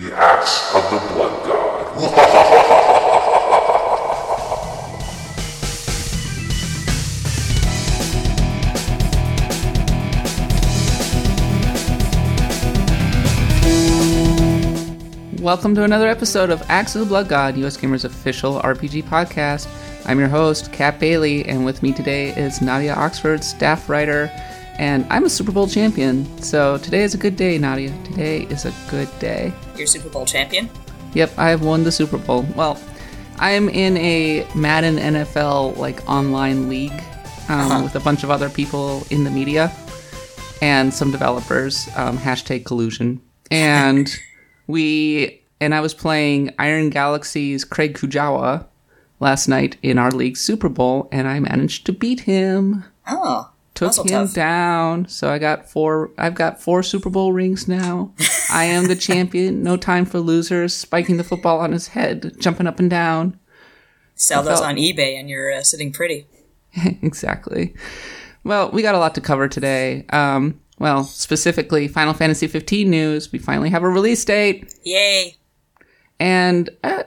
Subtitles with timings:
[0.00, 1.96] The axe of the blood god.
[15.40, 19.66] Welcome to another episode of Axe of the Blood God, US Gamer's official RPG podcast.
[20.06, 24.30] I'm your host, Kat Bailey, and with me today is Nadia Oxford, staff writer,
[24.78, 26.40] and I'm a Super Bowl champion.
[26.40, 27.92] So today is a good day, Nadia.
[28.04, 29.52] Today is a good day.
[29.78, 30.68] Your Super Bowl champion?
[31.14, 32.46] Yep, I have won the Super Bowl.
[32.54, 32.78] Well,
[33.38, 36.92] I am in a Madden NFL like online league
[37.48, 37.82] um, Uh-huh.
[37.84, 39.72] with a bunch of other people in the media
[40.60, 41.88] and some developers.
[41.96, 43.20] Um, hashtag collusion.
[43.50, 44.10] And
[44.66, 48.66] we and I was playing Iron Galaxy's Craig Kujawa
[49.20, 52.84] last night in our league Super Bowl, and I managed to beat him.
[53.08, 54.34] Oh, Took Muzzle him tough.
[54.34, 55.08] down.
[55.08, 56.10] So I got four.
[56.18, 58.12] I've got four Super Bowl rings now.
[58.50, 59.62] I am the champion.
[59.62, 60.74] No time for losers.
[60.74, 63.38] Spiking the football on his head, jumping up and down.
[64.16, 66.26] sell those felt- on eBay and you're uh, sitting pretty.
[67.02, 67.72] exactly.
[68.42, 70.06] Well, we got a lot to cover today.
[70.10, 73.30] Um, well, specifically Final Fantasy 15 news.
[73.30, 75.36] We finally have a release date, Yay!
[76.18, 77.04] and uh,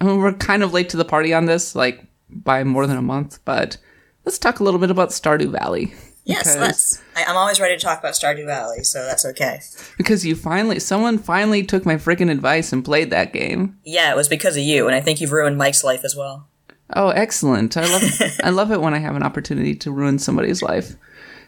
[0.00, 2.96] I mean, we're kind of late to the party on this, like by more than
[2.96, 3.38] a month.
[3.44, 3.76] But
[4.24, 5.92] let's talk a little bit about Stardew Valley.
[6.24, 7.02] Yes, Because- let's.
[7.16, 9.60] I, I'm always ready to talk about Stardew Valley, so that's okay.
[9.98, 13.78] Because you finally, someone finally took my freaking advice and played that game.
[13.84, 16.46] Yeah, it was because of you, and I think you've ruined Mike's life as well.
[16.94, 17.76] Oh, excellent!
[17.76, 18.02] I love
[18.44, 20.96] I love it when I have an opportunity to ruin somebody's life.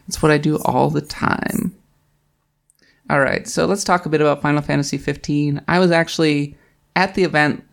[0.07, 1.75] It's what I do all the time.
[3.09, 5.61] All right, so let's talk a bit about Final Fantasy 15.
[5.67, 6.57] I was actually
[6.95, 7.63] at the event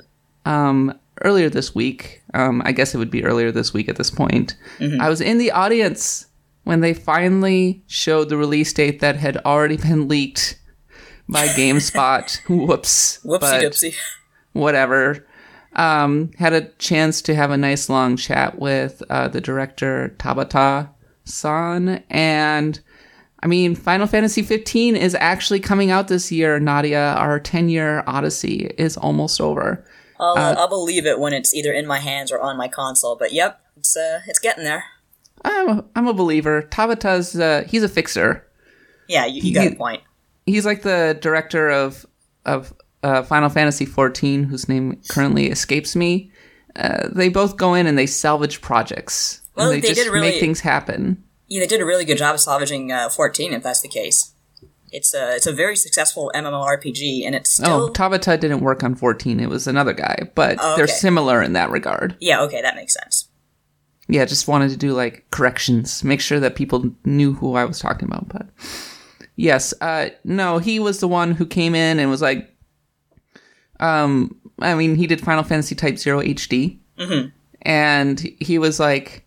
[0.44, 0.92] um,
[1.22, 2.22] earlier this week.
[2.34, 4.56] Um, I guess it would be earlier this week at this point.
[5.00, 6.26] I was in the audience
[6.64, 10.58] when they finally showed the release date that had already been leaked
[11.28, 12.38] by GameSpot.
[12.48, 13.20] Whoops.
[13.24, 13.94] Whoopsie But- doopsie.
[14.52, 15.26] whatever.
[15.76, 20.88] Um, had a chance to have a nice long chat with uh, the director Tabata
[21.24, 22.80] San, and
[23.40, 26.58] I mean, Final Fantasy 15 is actually coming out this year.
[26.58, 29.84] Nadia, our 10 year odyssey is almost over.
[30.18, 33.14] I'll, uh, I'll believe it when it's either in my hands or on my console.
[33.16, 34.84] But yep, it's uh, it's getting there.
[35.44, 36.62] I'm a, I'm a believer.
[36.62, 38.46] Tabata's uh, he's a fixer.
[39.08, 40.02] Yeah, you, you got You- a point.
[40.46, 42.04] He's like the director of
[42.44, 46.30] of uh, Final Fantasy XIV, whose name currently escapes me.
[46.76, 49.40] Uh, they both go in and they salvage projects.
[49.54, 51.22] Well, and they, they just did really- make things happen.
[51.48, 54.32] Yeah, they did a really good job of salvaging uh, 14, if that's the case.
[54.92, 58.94] It's a it's a very successful MMORPG, and it's still Oh, Tabata didn't work on
[58.94, 59.38] 14.
[59.40, 62.16] It was another guy, but Oh, they're similar in that regard.
[62.20, 63.19] yeah okay, that makes sense.
[64.12, 67.78] Yeah, just wanted to do like corrections, make sure that people knew who I was
[67.78, 68.28] talking about.
[68.28, 68.46] But
[69.36, 72.52] yes, uh, no, he was the one who came in and was like,
[73.78, 76.78] um, I mean, he did Final Fantasy Type Zero HD,
[77.62, 79.26] and he was like,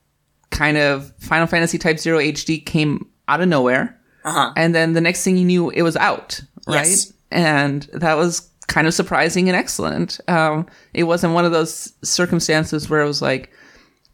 [0.51, 4.51] kind of Final Fantasy Type Zero HD came out of nowhere, Uh-huh.
[4.55, 6.85] and then the next thing you knew, it was out, right?
[6.87, 7.13] Yes.
[7.31, 10.19] And that was kind of surprising and excellent.
[10.27, 13.51] Um, it wasn't one of those circumstances where it was like,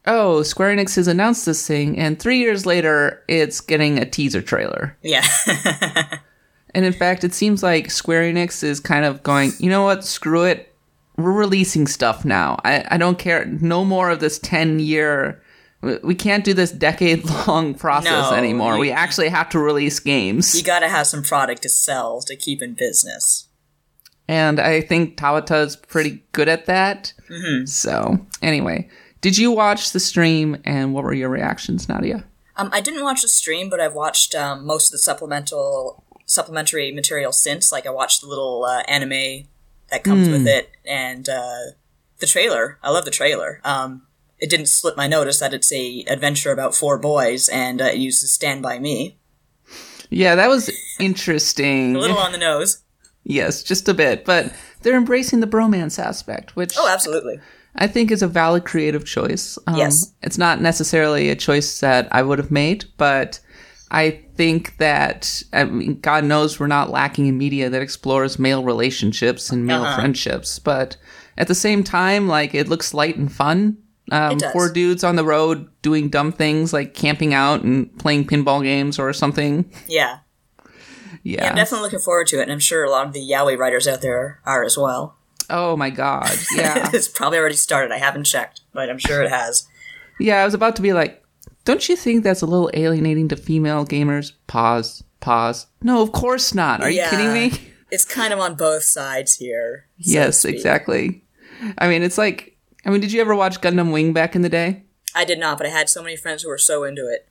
[0.09, 4.41] oh, Square Enix has announced this thing, and three years later, it's getting a teaser
[4.41, 4.97] trailer.
[5.01, 5.25] Yeah.
[6.75, 10.05] And in fact, it seems like Square Enix is kind of going, you know what,
[10.05, 10.71] screw it.
[11.17, 12.59] We're releasing stuff now.
[12.63, 13.43] I, I don't care.
[13.45, 15.41] No more of this 10 year.
[16.03, 18.75] We can't do this decade long process No, anymore.
[18.75, 20.55] you- we actually have to release games.
[20.55, 23.47] you gotta have some product to sell to keep in business.
[24.27, 27.13] and I think Tabata is pretty good at that.
[27.31, 27.65] Mm-hmm.
[27.65, 28.89] So, anyway,
[29.22, 32.24] did you watch the stream and what were your reactions, Nadia?
[32.56, 36.91] Um, I didn't watch the stream, but I've watched um, most of the supplemental supplementary
[36.91, 37.72] material since.
[37.72, 39.47] Like I watched the little uh, anime
[39.90, 41.72] that comes with it, and uh,
[42.19, 42.78] the trailer.
[42.84, 43.62] I love the trailer.
[43.63, 44.03] Um,
[44.40, 47.97] it didn't slip my notice that it's a adventure about four boys, and uh, it
[47.97, 49.18] uses "Stand by Me."
[50.09, 50.69] Yeah, that was
[51.00, 51.96] interesting.
[51.96, 52.84] A little on the nose.
[53.24, 57.39] yes, just a bit, but they're embracing the bromance aspect, which Oh, absolutely.
[57.79, 59.57] I think is a valid creative choice.
[59.65, 60.13] Um, Yes.
[60.21, 63.39] It's not necessarily a choice that I would have made, but
[63.89, 68.63] I think that, I mean, God knows we're not lacking in media that explores male
[68.63, 69.95] relationships and male Uh-huh.
[69.95, 70.97] friendships, but
[71.37, 73.77] at the same time, like, it looks light and fun.
[74.11, 74.39] Um.
[74.53, 78.97] Four dudes on the road doing dumb things like camping out and playing pinball games
[78.99, 79.71] or something.
[79.87, 80.19] Yeah.
[81.21, 81.49] Yeah.
[81.49, 83.87] I'm definitely looking forward to it, and I'm sure a lot of the yaoi writers
[83.87, 85.15] out there are as well.
[85.50, 86.30] Oh my God.
[86.56, 86.90] Yeah.
[86.94, 87.92] it's probably already started.
[87.94, 89.68] I haven't checked, but I'm sure it has.
[90.19, 91.24] Yeah, I was about to be like,
[91.66, 94.34] don't you think that's a little alienating to female gamers?
[94.48, 95.04] Pause.
[95.19, 95.68] Pause.
[95.84, 96.81] No, of course not.
[96.81, 97.51] Are you kidding me?
[97.92, 99.86] it's kind of on both sides here.
[100.01, 101.24] so yes, exactly.
[101.78, 104.50] I mean, it's like, I mean, did you ever watch Gundam Wing back in the
[104.50, 104.84] day?
[105.16, 107.28] I did not, but I had so many friends who were so into it.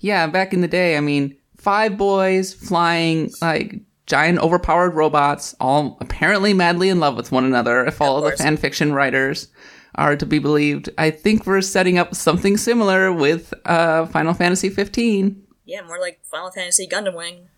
[0.00, 3.80] Yeah, back in the day, I mean, five boys flying like
[4.12, 8.36] giant overpowered robots, all apparently madly in love with one another, if all of, the
[8.36, 9.48] fan fiction writers
[9.94, 10.90] are to be believed.
[10.98, 15.42] I think we're setting up something similar with uh, Final Fantasy 15.
[15.64, 17.48] Yeah, more like Final Fantasy Gundam Wing.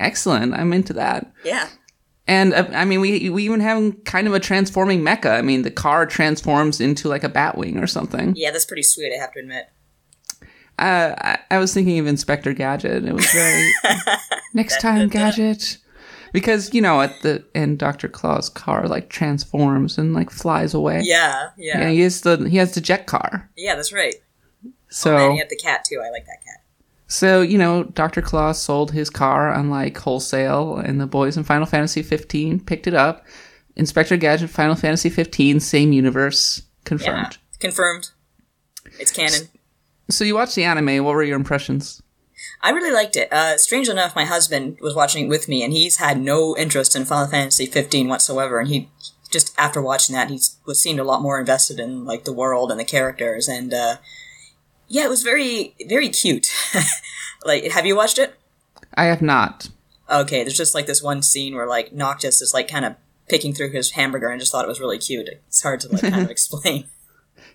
[0.00, 0.54] Excellent.
[0.54, 1.30] I'm into that.
[1.44, 1.68] Yeah.
[2.26, 5.36] And uh, I mean, we we even have kind of a transforming mecha.
[5.36, 8.32] I mean, the car transforms into like a Batwing or something.
[8.34, 9.66] Yeah, that's pretty sweet, I have to admit.
[10.84, 13.04] Uh, I, I was thinking of Inspector Gadget.
[13.04, 13.72] It was very
[14.54, 15.78] next time Gadget,
[16.32, 21.00] because you know at the end, Doctor Claw's car like transforms and like flies away.
[21.04, 21.80] Yeah, yeah.
[21.80, 23.50] Yeah, he has the he has the jet car.
[23.56, 24.14] Yeah, that's right.
[24.90, 26.00] So And he had the cat, too.
[26.04, 26.62] I like that cat.
[27.06, 31.44] so you know, Doctor Claw sold his car on like wholesale, and the boys in
[31.44, 33.24] Final Fantasy 15 picked it up.
[33.76, 37.38] Inspector Gadget, Final Fantasy 15, same universe, confirmed.
[37.40, 37.58] Yeah.
[37.58, 38.10] Confirmed.
[39.00, 39.48] It's canon.
[40.10, 41.04] So you watched the anime.
[41.04, 42.02] What were your impressions?
[42.60, 43.32] I really liked it.
[43.32, 46.96] Uh, strange enough, my husband was watching it with me, and he's had no interest
[46.96, 48.58] in Final Fantasy 15 whatsoever.
[48.58, 48.88] And he
[49.30, 52.70] just after watching that, he was seemed a lot more invested in like the world
[52.70, 53.48] and the characters.
[53.48, 53.96] And uh,
[54.88, 56.48] yeah, it was very very cute.
[57.44, 58.34] like, have you watched it?
[58.94, 59.68] I have not.
[60.10, 62.94] Okay, there's just like this one scene where like Noctis is like kind of
[63.28, 65.28] picking through his hamburger, and just thought it was really cute.
[65.28, 66.84] It's hard to like kind of explain.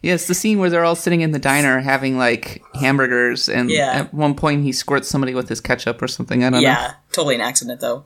[0.01, 3.91] Yes, the scene where they're all sitting in the diner having like hamburgers, and Yeah.
[3.91, 6.43] at one point he squirts somebody with his ketchup or something.
[6.43, 6.69] I don't know.
[6.69, 8.05] Yeah, totally an accident though.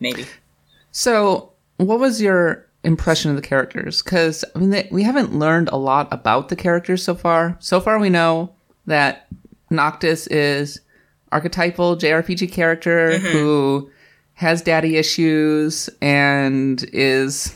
[0.00, 0.26] Maybe.
[0.92, 4.02] So, what was your impression of the characters?
[4.02, 7.56] Because I mean, they, we haven't learned a lot about the characters so far.
[7.58, 8.52] So far, we know
[8.86, 9.26] that
[9.70, 10.80] Noctis is
[11.32, 13.26] archetypal JRPG character mm-hmm.
[13.26, 13.90] who
[14.34, 17.54] has daddy issues and is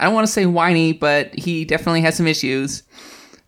[0.00, 2.82] I don't want to say whiny, but he definitely has some issues.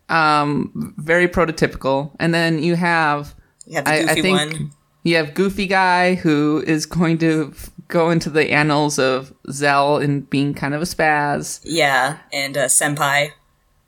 [0.09, 2.11] Um, very prototypical.
[2.19, 3.33] And then you have
[3.65, 4.71] You have the I, goofy I think one.
[5.03, 9.97] you have Goofy Guy who is going to f- go into the annals of Zell
[9.97, 11.59] and being kind of a spaz.
[11.63, 13.31] Yeah, and uh, Senpai.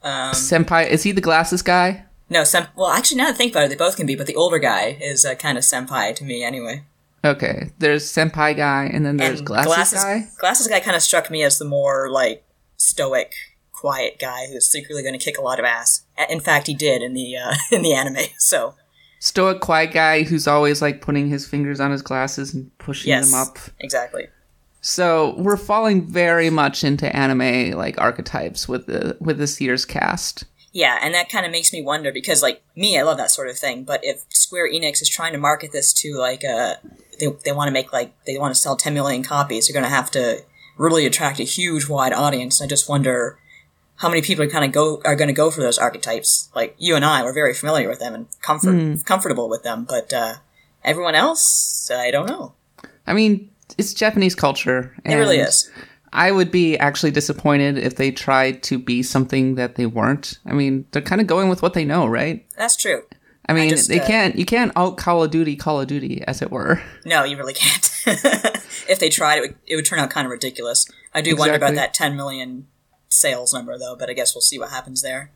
[0.04, 2.06] Um, Senpai, is he the glasses guy?
[2.30, 4.26] no, Sen- well, actually, now that I think about it, they both can be, but
[4.28, 6.84] the older guy is uh, kind of Senpai to me anyway.
[7.24, 10.28] Okay, there's Senpai guy, and then there's And glasses, guy.
[10.40, 12.44] Glasses guy kind of struck me as the more, like,
[12.78, 13.34] stoic,
[13.72, 16.06] quiet guy who's secretly going to kick a lot of ass.
[16.30, 18.76] In fact, he did in the, uh, in the anime, so.
[19.20, 23.32] Stoic, quiet guy who's always like putting his fingers on his glasses and pushing Yes.
[23.32, 23.58] them up.
[23.80, 24.28] Exactly.
[24.82, 30.44] So we're falling very much into anime like archetypes with the with this year's cast.
[30.74, 33.48] Yeah, and that kind of makes me wonder because, like, me, I love that sort
[33.48, 33.84] of thing.
[33.86, 36.76] But if Square Enix is trying to market this to like uh
[37.20, 39.90] they they want to make like they want to sell 10 million copies, they're going
[39.90, 40.44] to have to
[40.78, 42.62] really attract a huge wide audience.
[42.62, 43.38] I just wonder
[43.98, 46.50] how many people are kind of go are going to go for those archetypes.
[46.56, 50.14] Like you and I, we're very familiar with them and comfort comfortable with them, but
[50.14, 50.36] uh,
[50.84, 52.54] everyone else, I don't know.
[53.08, 54.96] I mean, it's Japanese culture.
[55.06, 55.70] It really is.
[56.14, 60.40] I would be actually disappointed if they tried to be something that they weren't.
[60.46, 62.46] I mean, they're kind of going with what they know, right?
[62.58, 63.04] That's true.
[63.48, 64.36] I mean, just, they uh, can't.
[64.36, 66.82] You can't out Call of Duty, Call of Duty, as it were.
[67.06, 67.92] No, you really can't.
[68.88, 70.86] if they tried, it would, it would turn out kind of ridiculous.
[71.14, 72.68] I do wonder about that 10 million
[73.10, 75.32] sales number, though, but I guess we'll see what happens there.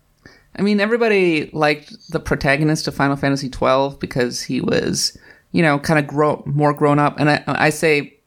[0.56, 5.18] I mean, everybody liked the protagonist of Final Fantasy twelve because he was,
[5.52, 7.20] you know, kind of grow more grown up.
[7.20, 8.20] And I, I say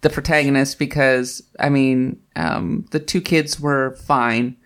[0.00, 4.56] the protagonist because I mean, um, the two kids were fine.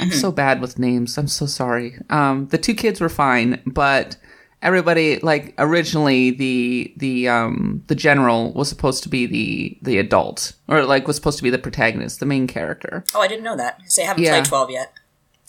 [0.00, 1.16] I'm so bad with names.
[1.18, 1.96] I'm so sorry.
[2.10, 4.16] Um, the two kids were fine, but
[4.64, 10.54] everybody like originally the the um the general was supposed to be the the adult
[10.66, 13.04] or like was supposed to be the protagonist, the main character.
[13.14, 13.80] Oh, I didn't know that.
[13.86, 14.32] Say, I haven't Yeah.
[14.32, 14.92] played 12 yet.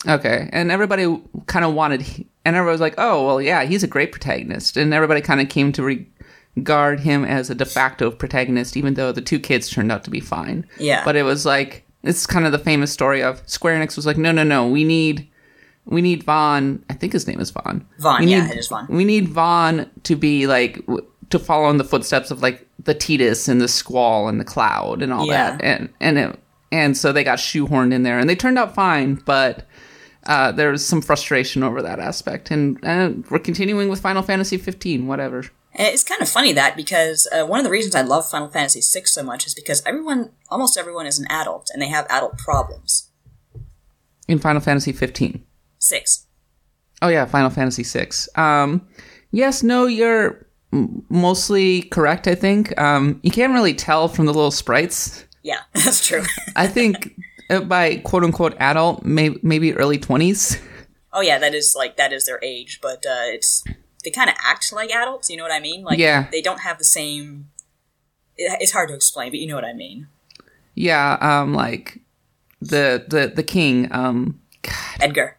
[0.06, 2.02] Okay, and everybody kind of wanted,
[2.44, 5.48] and everybody was like, "Oh, well, yeah, he's a great protagonist," and everybody kind of
[5.48, 5.82] came to
[6.56, 10.10] regard him as a de facto protagonist, even though the two kids turned out to
[10.10, 10.66] be fine.
[10.78, 11.02] Yeah.
[11.04, 14.18] but it was like it's kind of the famous story of Square Enix was like,
[14.18, 15.28] "No, no, no, we need."
[15.86, 16.82] We need Vaan.
[16.90, 17.84] I think his name is Vaan.
[18.00, 18.88] Vaan, we yeah, need, it is Vaan.
[18.88, 22.94] We need Vaan to be like w- to follow in the footsteps of like the
[22.94, 25.52] Tidus and the Squall and the Cloud and all Yeah.
[25.56, 25.62] that.
[25.64, 26.38] And and it,
[26.72, 29.14] and so they got shoehorned in there, and they turned out fine.
[29.24, 29.66] But
[30.26, 34.56] uh, there was some frustration over that aspect, and uh, we're continuing with Final Fantasy
[34.56, 35.06] 15.
[35.06, 35.44] Whatever.
[35.78, 38.48] And it's kind of funny that because uh, one of the reasons I love Final
[38.48, 42.06] Fantasy VI so much is because everyone, almost everyone, is an adult and they have
[42.08, 43.10] adult problems.
[44.26, 45.44] In Final Fantasy 15.
[45.86, 46.26] Six.
[47.02, 48.28] Oh yeah, Final Fantasy 6.
[48.36, 48.86] Um,
[49.30, 50.46] yes, no, you're
[51.08, 52.26] mostly correct.
[52.26, 55.24] I think um, you can't really tell from the little sprites.
[55.42, 56.22] Yeah, that's true.
[56.56, 57.14] I think
[57.50, 60.58] uh, by quote unquote adult, may- maybe early twenties.
[61.12, 63.62] oh yeah, that is like that is their age, but uh, it's
[64.04, 65.30] they kind of act like adults.
[65.30, 65.82] You know what I mean?
[65.84, 66.28] Like Yeah.
[66.32, 67.50] they don't have the same.
[68.36, 70.08] It, it's hard to explain, but you know what I mean.
[70.74, 72.00] Yeah, um, like
[72.60, 74.40] the the the king, um,
[75.00, 75.36] Edgar.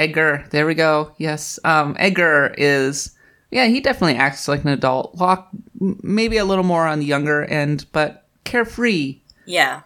[0.00, 0.46] Edgar.
[0.50, 1.12] There we go.
[1.18, 3.12] Yes, um, Edgar is.
[3.50, 5.16] Yeah, he definitely acts like an adult.
[5.16, 5.48] Locke,
[5.80, 9.80] m- maybe a little more on the younger end, but carefree Yeah,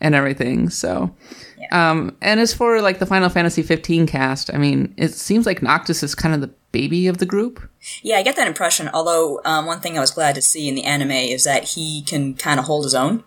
[0.00, 0.70] and everything.
[0.70, 1.14] So,
[1.70, 5.62] um, and as for like the Final Fantasy 15 cast, I mean, it seems like
[5.62, 7.68] Noctis is kind of the baby of the group.
[8.02, 8.88] yeah, I get that impression.
[8.94, 12.02] Although um, one thing I was glad to see in the anime is that he
[12.02, 13.22] can kind of hold his own.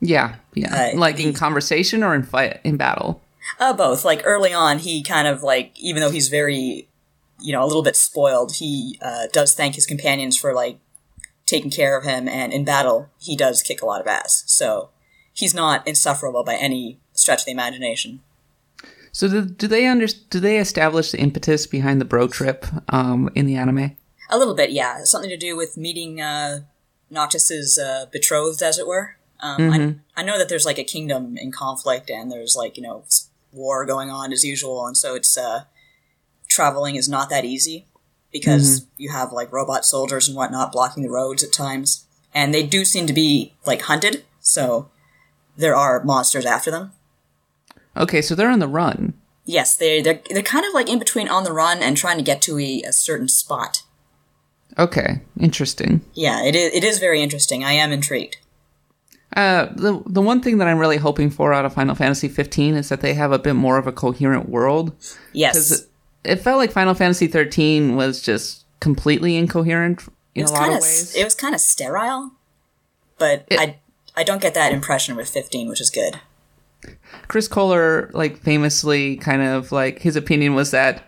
[0.00, 0.90] Yeah, yeah.
[0.94, 3.20] Uh, like in conversation or in fight in battle.
[3.58, 4.04] Uh, both.
[4.04, 6.88] Like early on, he kind of like, even though he's very,
[7.40, 10.78] you know, a little bit spoiled, he uh, does thank his companions for like
[11.46, 14.44] taking care of him, and in battle, he does kick a lot of ass.
[14.46, 14.90] So
[15.32, 18.20] he's not insufferable by any stretch of the imagination.
[19.12, 23.30] So do, do they under do they establish the impetus behind the bro trip um,
[23.34, 23.96] in the anime?
[24.30, 25.04] A little bit, yeah.
[25.04, 26.60] Something to do with meeting uh,
[27.10, 29.16] Noctis's uh, betrothed, as it were.
[29.40, 32.82] Um, I, I know that there's like a kingdom in conflict, and there's like you
[32.82, 33.04] know
[33.52, 35.64] war going on as usual, and so it's uh,
[36.48, 37.86] traveling is not that easy
[38.32, 42.62] because you have like robot soldiers and whatnot blocking the roads at times, and they
[42.62, 44.90] do seem to be like hunted, so
[45.56, 46.92] there are monsters after them.
[47.96, 49.14] Okay, so they're on the run.
[49.44, 52.22] Yes, they they're they're kind of like in between on the run and trying to
[52.22, 53.82] get to a, a certain spot.
[54.78, 56.02] Okay, interesting.
[56.14, 57.64] Yeah, it is it is very interesting.
[57.64, 58.36] I am intrigued.
[59.38, 62.74] Uh, the the one thing that I'm really hoping for out of Final Fantasy 15
[62.74, 64.92] is that they have a bit more of a coherent world.
[65.32, 65.54] Yes.
[65.54, 65.88] Because it,
[66.32, 70.02] it felt like Final Fantasy 13 was just completely incoherent
[70.34, 71.14] in a lot kind of of ways.
[71.14, 72.32] it was kind of sterile,
[73.18, 73.76] but It- I
[74.16, 76.18] I don't get that impression with 15, which is good.
[77.28, 81.04] Chris Kohler, like famously, kind of like his opinion was that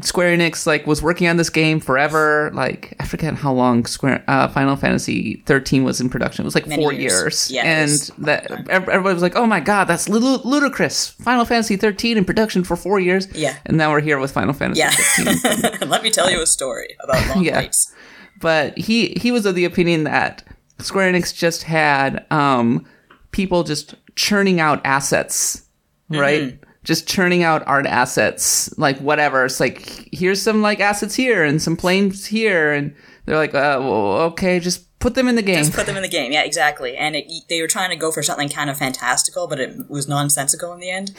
[0.00, 2.50] Square Enix like was working on this game forever.
[2.52, 6.42] Like I forget how long Square uh, Final Fantasy 13 was in production.
[6.42, 7.48] It was like Many four years.
[7.48, 11.08] years, Yeah, and was a long that everybody was like, "Oh my god, that's ludicrous!"
[11.10, 13.28] Final Fantasy 13 in production for four years.
[13.32, 13.56] Yeah.
[13.66, 14.90] and now we're here with Final Fantasy Yeah.
[14.90, 15.88] 15.
[15.88, 17.58] Let me tell you a story about long Yeah.
[17.58, 17.92] waits.
[18.40, 20.42] but he he was of the opinion that
[20.80, 22.84] Square Enix just had um,
[23.30, 25.62] people just churning out assets,
[26.10, 26.42] right?
[26.42, 26.63] Mm-hmm.
[26.84, 29.44] Just churning out art assets, like whatever.
[29.46, 33.78] It's like here's some like assets here and some planes here, and they're like, uh,
[33.80, 35.56] well, okay, just put them in the game.
[35.64, 36.30] Just put them in the game.
[36.32, 36.96] Yeah, exactly.
[36.96, 40.06] And it, they were trying to go for something kind of fantastical, but it was
[40.08, 41.12] nonsensical in the end.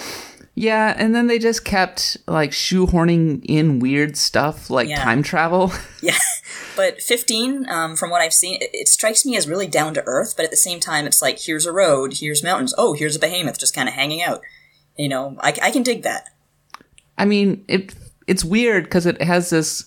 [0.53, 5.03] yeah, and then they just kept like shoehorning in weird stuff like Yeah.
[5.03, 5.71] time travel.
[6.01, 6.17] Yeah.
[6.75, 10.03] But 15, um, from what I've seen, it, it strikes me as really down to
[10.05, 13.15] earth, but at the same time, it's like, here's a road, here's mountains, oh, here's
[13.15, 14.41] a behemoth just kind of hanging out.
[14.97, 16.29] You know, I, I can dig that.
[17.17, 17.93] I mean, it
[18.27, 19.85] it's weird because it has this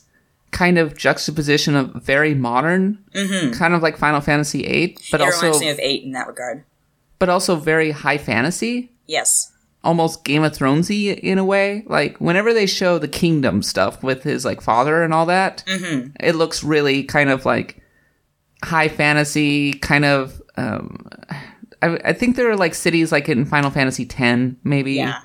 [0.51, 5.47] kind of juxtaposition of very modern, kind of like Final Fantasy VIII, but it also
[5.47, 6.65] reminds me of 8 in that regard.
[7.19, 9.53] but also very high fantasy, Yes.
[9.85, 11.83] almost Game of Thronesy in a way.
[11.87, 15.65] Like whenever they show the kingdom stuff with his like father and all that,
[16.21, 17.83] it looks really kind of like
[18.65, 20.41] high fantasy, kind of.
[20.57, 21.07] Um,
[21.83, 25.21] I, I think there are like cities like in Final Fantasy X, maybe Yeah.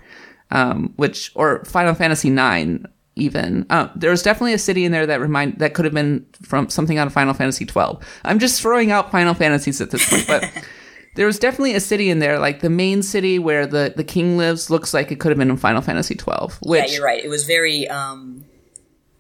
[0.52, 3.66] um, which or Final Fantasy Nine even.
[3.70, 6.70] Uh, there was definitely a city in there that remind that could have been from
[6.70, 8.04] something out of Final Fantasy twelve.
[8.24, 10.44] I'm just throwing out Final Fantasies at this point, but
[11.16, 14.38] there was definitely a city in there, like the main city where the the king
[14.38, 16.58] lives, looks like it could have been in Final Fantasy twelve.
[16.62, 17.24] Which yeah, you're right.
[17.24, 18.46] It was very, um,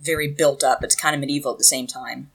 [0.02, 0.84] very built up.
[0.84, 2.32] It's kind of medieval at the same time.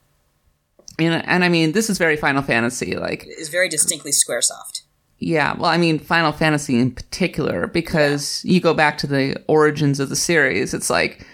[0.98, 4.82] and, and I mean this is very Final Fantasy, like It's very distinctly Squaresoft.
[5.20, 9.98] Yeah, well, I mean, Final Fantasy in particular, because you go back to the origins
[9.98, 11.26] of the series, it's like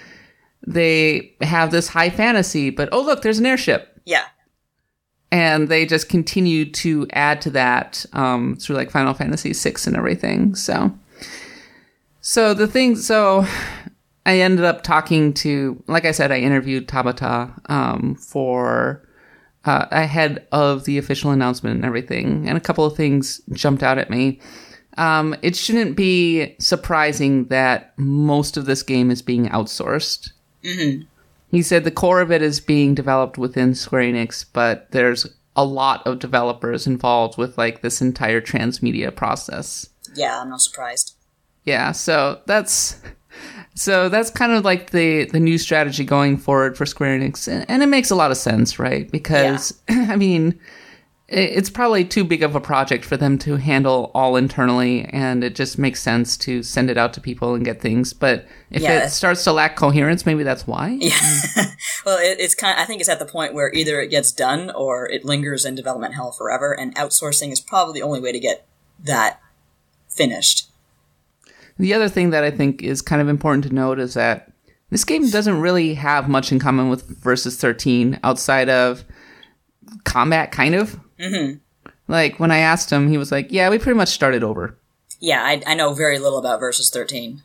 [0.66, 4.00] they have this high fantasy, but oh, look, there's an airship.
[4.06, 4.24] Yeah.
[5.30, 9.96] And they just continue to add to that um, through like Final Fantasy VI and
[9.96, 10.54] everything.
[10.54, 10.96] So,
[12.20, 13.44] so the thing, so
[14.24, 19.03] I ended up talking to, like I said, I interviewed Tabata um, for
[19.66, 23.98] uh, ahead of the official announcement and everything, and a couple of things jumped out
[23.98, 24.40] at me.
[24.96, 30.30] Um, it shouldn't be surprising that most of this game is being outsourced.
[30.62, 31.02] Mm-hmm.
[31.50, 35.64] He said the core of it is being developed within Square Enix, but there's a
[35.64, 39.88] lot of developers involved with like this entire transmedia process.
[40.14, 41.14] Yeah, I'm not surprised.
[41.64, 43.00] Yeah, so that's
[43.74, 47.64] So that's kind of like the the new strategy going forward for Square Enix, and,
[47.68, 49.10] and it makes a lot of sense, right?
[49.10, 50.58] Because I mean,
[51.26, 55.54] it's probably too big of a project for them to handle all internally, and it
[55.54, 58.12] just makes sense to send it out to people and get things.
[58.12, 59.04] But if Yeah.
[59.04, 60.98] it starts to lack coherence, maybe that's why.
[61.00, 61.10] Yeah.
[61.10, 61.70] Mm-hmm.
[62.04, 62.78] Well, it, it's kind.
[62.78, 65.74] I think it's at the point where either it gets done or it lingers in
[65.74, 68.66] development hell forever, and outsourcing is probably the only way to get
[69.02, 69.40] that
[70.10, 70.68] finished.
[71.78, 74.52] The other thing that I think is kind of important to note is that
[74.90, 79.04] this game doesn't really have much in common with Versus 13 outside of
[80.04, 81.00] combat, kind of.
[81.18, 81.58] Mm-hmm.
[82.06, 84.78] Like when I asked him, he was like, "Yeah, we pretty much started over."
[85.20, 87.42] Yeah, I, I know very little about Versus 13.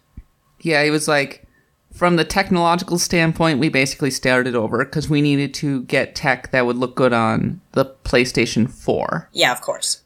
[0.62, 1.48] Yeah, he was like,
[1.94, 6.66] from the technological standpoint, we basically started over because we needed to get tech that
[6.66, 9.30] would look good on the PlayStation 4.
[9.32, 10.02] Yeah, of course.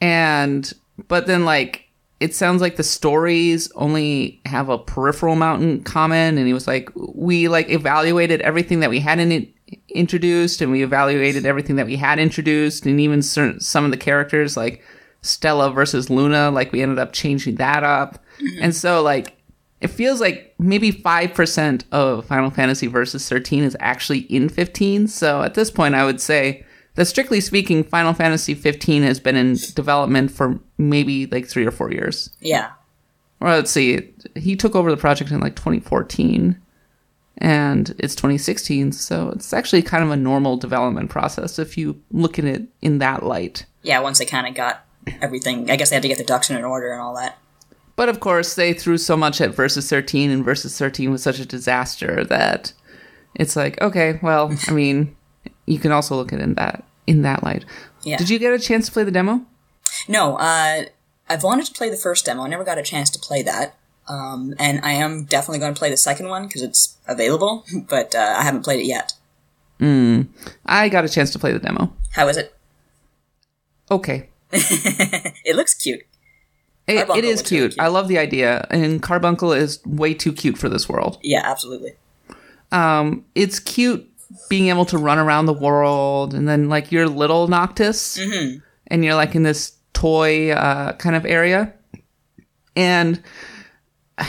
[0.00, 0.72] and
[1.08, 1.89] but then like
[2.20, 6.66] it sounds like the stories only have a peripheral amount in common and he was
[6.66, 9.52] like we like evaluated everything that we hadn't in-
[9.88, 13.96] introduced and we evaluated everything that we had introduced and even certain, some of the
[13.96, 14.82] characters like
[15.22, 18.22] stella versus luna like we ended up changing that up.
[18.38, 18.64] Mm-hmm.
[18.64, 19.36] And so like
[19.80, 25.42] it feels like maybe 5% of final fantasy versus 13 is actually in 15 so
[25.42, 26.64] at this point i would say
[27.00, 31.70] that strictly speaking, Final Fantasy 15 has been in development for maybe like three or
[31.70, 32.28] four years.
[32.40, 32.72] Yeah.
[33.40, 36.60] Well, let's see, he took over the project in like 2014,
[37.38, 42.38] and it's 2016, so it's actually kind of a normal development process if you look
[42.38, 43.64] at it in that light.
[43.80, 44.84] Yeah, once they kind of got
[45.22, 47.38] everything, I guess they had to get the ducks in order and all that.
[47.96, 51.38] But of course, they threw so much at Versus 13, and Versus 13 was such
[51.38, 52.74] a disaster that
[53.36, 55.16] it's like, okay, well, I mean,
[55.64, 57.64] you can also look at it in that in that light.
[58.02, 58.16] Yeah.
[58.16, 59.44] Did you get a chance to play the demo?
[60.08, 60.84] No, uh,
[61.28, 62.44] I've wanted to play the first demo.
[62.44, 63.76] I never got a chance to play that.
[64.08, 68.14] Um, and I am definitely going to play the second one because it's available, but
[68.14, 69.14] uh, I haven't played it yet.
[70.66, 71.92] I got a chance to play the demo.
[72.12, 72.54] How is it?
[73.90, 74.28] Okay.
[74.52, 76.00] It looks cute.
[76.86, 77.80] It, it is really cute.
[77.80, 81.18] I love the idea, and Carbuncle is way too cute for this world.
[81.22, 81.94] Yeah, absolutely.
[82.72, 84.09] Um, it's cute
[84.50, 88.18] being able to run around the world, and then like you're little Noctis,
[88.88, 91.72] and you're like in this toy uh, kind of area,
[92.76, 93.22] and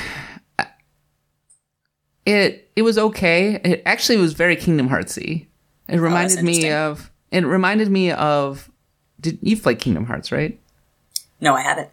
[2.25, 3.59] it it was okay.
[3.63, 5.47] It actually was very Kingdom Heartsy.
[5.89, 7.11] It reminded me of.
[7.31, 8.69] It reminded me of.
[9.19, 10.57] Did you play Kingdom Hearts, right?
[11.39, 11.89] No, I haven't.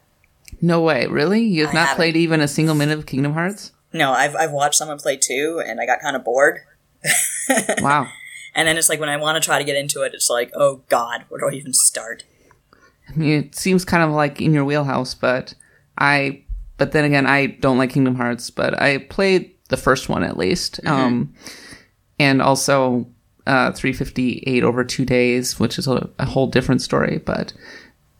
[0.60, 1.42] No way, really?
[1.42, 1.96] You have I not haven't.
[1.96, 3.72] played even a single minute of Kingdom Hearts?
[3.92, 6.60] No, I've, I've watched someone play two, and I got kind of bored.
[7.80, 8.08] Wow.
[8.54, 10.50] And then it's like when I want to try to get into it, it's like,
[10.54, 12.24] oh god, where do I even start?
[13.08, 15.54] I mean, it seems kind of like in your wheelhouse, but
[15.96, 16.42] I,
[16.76, 20.36] but then again, I don't like Kingdom Hearts, but I played the first one at
[20.36, 21.32] least, um,
[22.18, 23.06] and also
[23.46, 27.52] uh, 358 over two days, which is a, a whole different story, but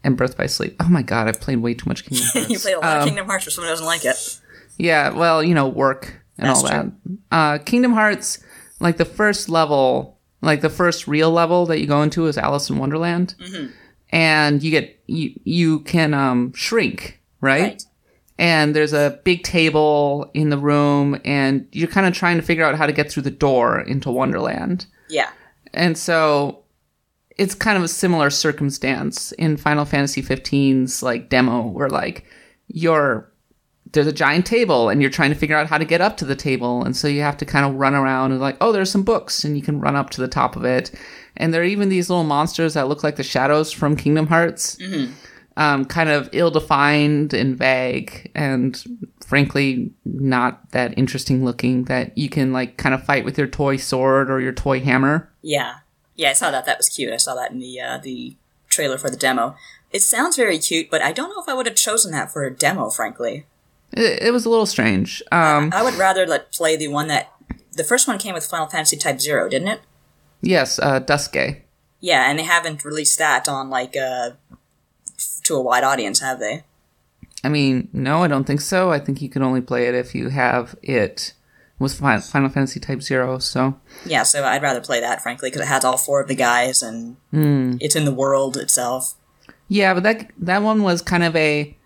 [0.04, 0.76] and Birth by Sleep.
[0.78, 2.50] Oh my god, I've played way too much Kingdom Hearts.
[2.50, 4.40] you played a lot Um, of Kingdom Hearts for someone who doesn't like it.
[4.76, 6.86] Yeah, well, you know, work and That's all that.
[7.32, 8.38] Uh, Kingdom Hearts,
[8.80, 12.70] like the first level, like the first real level that you go into is Alice
[12.70, 13.34] in Wonderland,
[14.10, 17.62] and you get you you can um shrink, right?
[17.62, 17.84] Right.
[18.40, 22.64] And there's a big table in the room, and you're kind of trying to figure
[22.64, 24.86] out how to get through the door into Wonderland.
[25.08, 25.30] Yeah.
[25.74, 26.62] And so
[27.36, 32.26] it's kind of a similar circumstance in Final Fantasy 15's like demo where like
[32.66, 33.32] you're
[33.92, 36.24] there's a giant table and you're trying to figure out how to get up to
[36.24, 38.90] the table and so you have to kind of run around and like oh there's
[38.90, 40.90] some books and you can run up to the top of it
[41.36, 44.76] and there are even these little monsters that look like the shadows from Kingdom Hearts
[45.56, 48.82] um, kind of ill-defined and vague and
[49.26, 53.76] frankly not that interesting looking that you can like kind of fight with your toy
[53.76, 55.76] sword or your toy hammer Yeah.
[56.16, 56.66] Yeah, I saw that.
[56.66, 57.12] That was cute.
[57.12, 58.36] I saw that in the uh, the
[58.68, 59.54] trailer for the demo.
[59.92, 62.44] It sounds very cute, but I don't know if I would have chosen that for
[62.44, 63.46] a demo, frankly.
[63.92, 67.32] It, it was a little strange um, I would rather let play the one that
[67.72, 69.80] the first one came with Final Fantasy Type Zero, didn't it?
[70.40, 71.62] yes uh, Duscae.
[72.00, 74.30] Yeah, and they haven't released that on like uh
[75.44, 76.64] to a wide audience, have they?
[77.44, 78.90] I mean, no, I don't think so.
[78.90, 81.32] I think you can only play it if you have it
[81.78, 83.38] with Final Fantasy Type Zero.
[83.38, 86.34] So Yeah, so I'd rather play that, frankly, because it has all four of the
[86.34, 89.14] guys and it's in the world itself.
[89.68, 91.76] yeah, but that that one was kind of a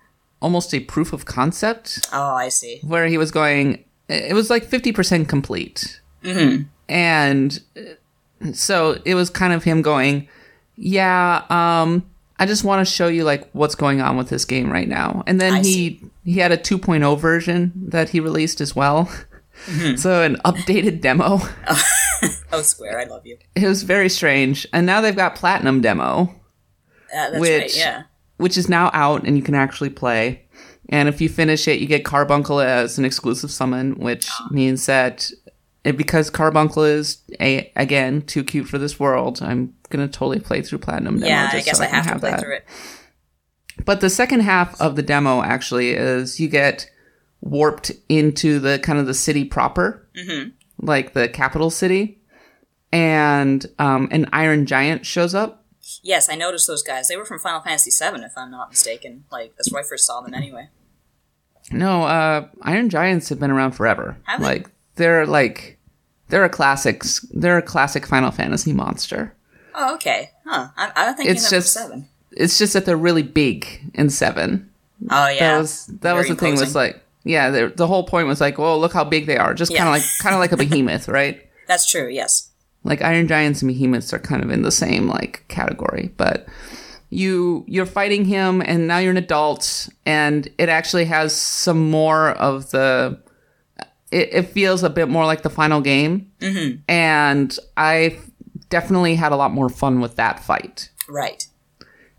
[0.43, 2.81] almost a proof of concept Oh, I see.
[2.83, 3.85] where he was going.
[4.09, 6.65] It was like fifty percent complete, mm-hmm.
[6.89, 7.59] and
[8.53, 10.29] so it was kind of him going,
[10.77, 12.05] "Yeah, um,
[12.39, 15.23] I just want to show you like what's going on with this game right now.
[15.27, 16.01] And then I he see.
[16.25, 19.09] he had a 2.0 version that he released as well.
[19.67, 19.95] Mm-hmm.
[19.97, 21.39] so an updated demo.
[22.53, 23.37] Oh, Square, I love you.
[23.57, 24.65] It was very strange.
[24.73, 26.33] And now they've got platinum demo,
[27.13, 27.77] Uh, that's Which- right.
[27.77, 28.03] Yeah.
[28.43, 30.43] Which is now out and you can actually play.
[30.89, 35.31] And if you finish it, you get Carbuncle as an exclusive summon, which means that
[35.85, 40.61] it, because Carbuncle is a, again too cute for this world, I'm gonna totally play
[40.63, 41.29] through platinum demo.
[41.29, 42.41] Yeah, I just guess so I can have to play that.
[42.41, 42.67] through it.
[43.85, 46.91] But the second half of the demo actually is you get
[47.41, 50.51] warped into the kind of the city proper, mm-hmm.
[50.85, 52.21] like the capital city,
[52.93, 55.62] and um, an Iron Giant shows up.
[56.03, 57.09] Yes, I noticed those guys.
[57.09, 59.25] They were from Final Fantasy VII, if I'm not mistaken.
[59.31, 60.35] Like that's where I first saw them.
[60.35, 60.69] Anyway.
[61.71, 64.17] No, uh, Iron Giants have been around forever.
[64.25, 64.47] Have they?
[64.47, 65.79] Like they're like
[66.29, 67.27] they're a classics.
[67.33, 69.35] They're a classic Final Fantasy monster.
[69.75, 70.31] Oh, okay.
[70.47, 70.69] Huh.
[70.77, 72.09] I, I don't think It's just seven.
[72.33, 74.71] It's just that they're really big in seven.
[75.11, 75.55] Oh yeah.
[75.55, 76.55] That was that was Very the thing.
[76.55, 79.55] Was like yeah, the the whole point was like, well, look how big they are.
[79.55, 81.49] Just kind of like kind of like a behemoth, right?
[81.67, 82.09] That's true.
[82.09, 82.51] Yes.
[82.85, 86.47] Like iron giants and behemoths are kind of in the same like category but
[87.11, 92.31] you you're fighting him and now you're an adult and it actually has some more
[92.31, 93.19] of the
[94.11, 96.81] it, it feels a bit more like the final game mm-hmm.
[96.89, 98.19] and i
[98.71, 101.47] definitely had a lot more fun with that fight Right.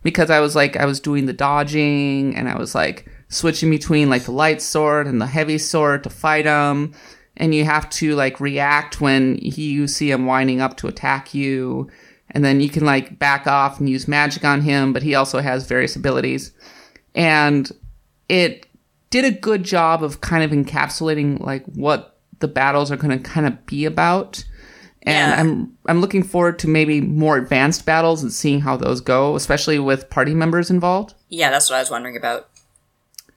[0.03, 4.09] because I was like I was doing the dodging and I was like switching between
[4.09, 6.93] like the light sword and the heavy sword to fight him
[7.37, 11.33] and you have to like react when he, you see him winding up to attack
[11.33, 11.89] you
[12.31, 15.39] and then you can like back off and use magic on him but he also
[15.39, 16.51] has various abilities
[17.15, 17.71] and
[18.29, 18.65] it
[19.09, 23.23] did a good job of kind of encapsulating like what the battles are going to
[23.23, 24.43] kind of be about
[25.05, 25.39] and Yeah.
[25.39, 29.77] I'm I'm looking forward to maybe more advanced battles and seeing how those go, especially
[29.77, 31.13] with party members involved.
[31.27, 32.49] Yeah, that's what I was wondering about.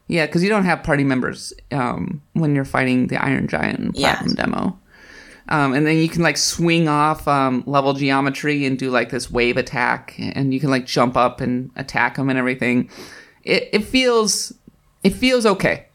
[0.08, 3.90] Yeah, because you don't have party members um, when you're fighting the Iron Giant in
[3.94, 4.16] Yeah.
[4.16, 4.78] Platinum demo.
[5.48, 9.30] Um, and then you can like swing off um, level geometry and do like this
[9.30, 12.90] wave attack, and you can like jump up and attack them and everything.
[13.44, 14.52] It it feels
[15.04, 15.86] it feels okay.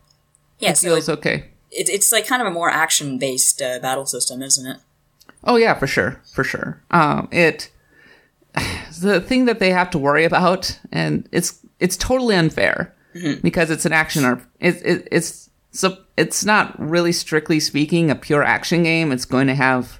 [0.59, 1.35] Yeah, It so feels it, okay.
[1.71, 4.77] it, it's like kind of a more action based uh, battle system, isn't it?
[5.43, 6.81] Oh yeah, for sure, for sure.
[6.91, 7.71] Um, it
[9.01, 13.41] the thing that they have to worry about, and it's it's totally unfair Mm-hmm.
[13.41, 18.15] because it's an action or it, it, it's so it's not really strictly speaking a
[18.15, 19.11] pure action game.
[19.11, 19.99] It's going to have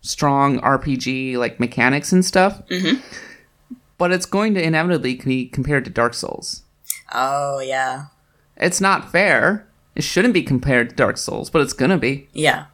[0.00, 3.00] strong RPG like mechanics and stuff, mm-hmm.
[3.98, 6.62] but it's going to inevitably be compared to Dark Souls.
[7.12, 8.06] Oh yeah,
[8.56, 9.66] It's not fair.
[9.94, 12.28] It shouldn't be compared to Dark Souls, but it's gonna be.
[12.32, 12.66] yeah,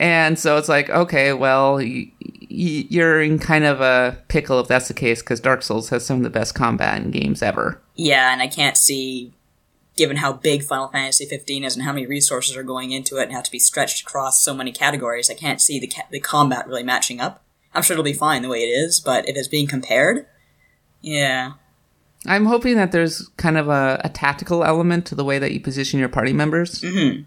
[0.00, 2.17] And so it's like, okay, well, y- y-
[2.48, 6.18] you're in kind of a pickle if that's the case, because Dark Souls has some
[6.18, 7.80] of the best combat in games ever.
[7.94, 8.32] yeah.
[8.32, 9.32] And I can't see,
[9.96, 13.24] given how big Final Fantasy 15 is and how many resources are going into it
[13.24, 16.20] and have to be stretched across so many categories, I can't see the ca- the
[16.20, 17.42] combat really matching up.
[17.74, 20.26] I'm sure it'll be fine the way it is, but if it's being compared,
[21.02, 21.52] yeah,
[22.26, 25.60] I'm hoping that there's kind of a, a tactical element to the way that you
[25.60, 26.80] position your party members.
[26.80, 27.22] Mm-hmm.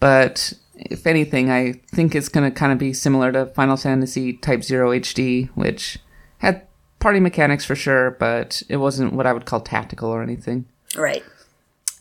[0.00, 4.32] But if anything, I think it's going to kind of be similar to Final Fantasy
[4.34, 5.98] Type Zero HD, which
[6.38, 6.66] had
[7.00, 10.66] party mechanics for sure, but it wasn't what I would call tactical or anything.
[10.96, 11.22] right.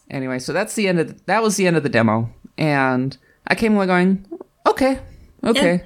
[0.10, 3.56] anyway, so that's the end of that was the end of the demo, and I
[3.56, 4.26] came away going,
[4.66, 5.00] okay,
[5.44, 5.84] okay,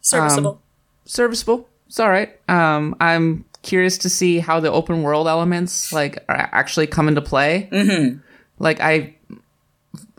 [0.00, 0.60] Serviceable.
[1.04, 1.68] serviceable.
[1.88, 2.38] It's all right.
[2.48, 7.20] Um, I'm curious to see how the open world elements like are actually come into
[7.20, 7.68] play.
[7.72, 8.18] Mm-hmm.
[8.58, 9.15] Like I,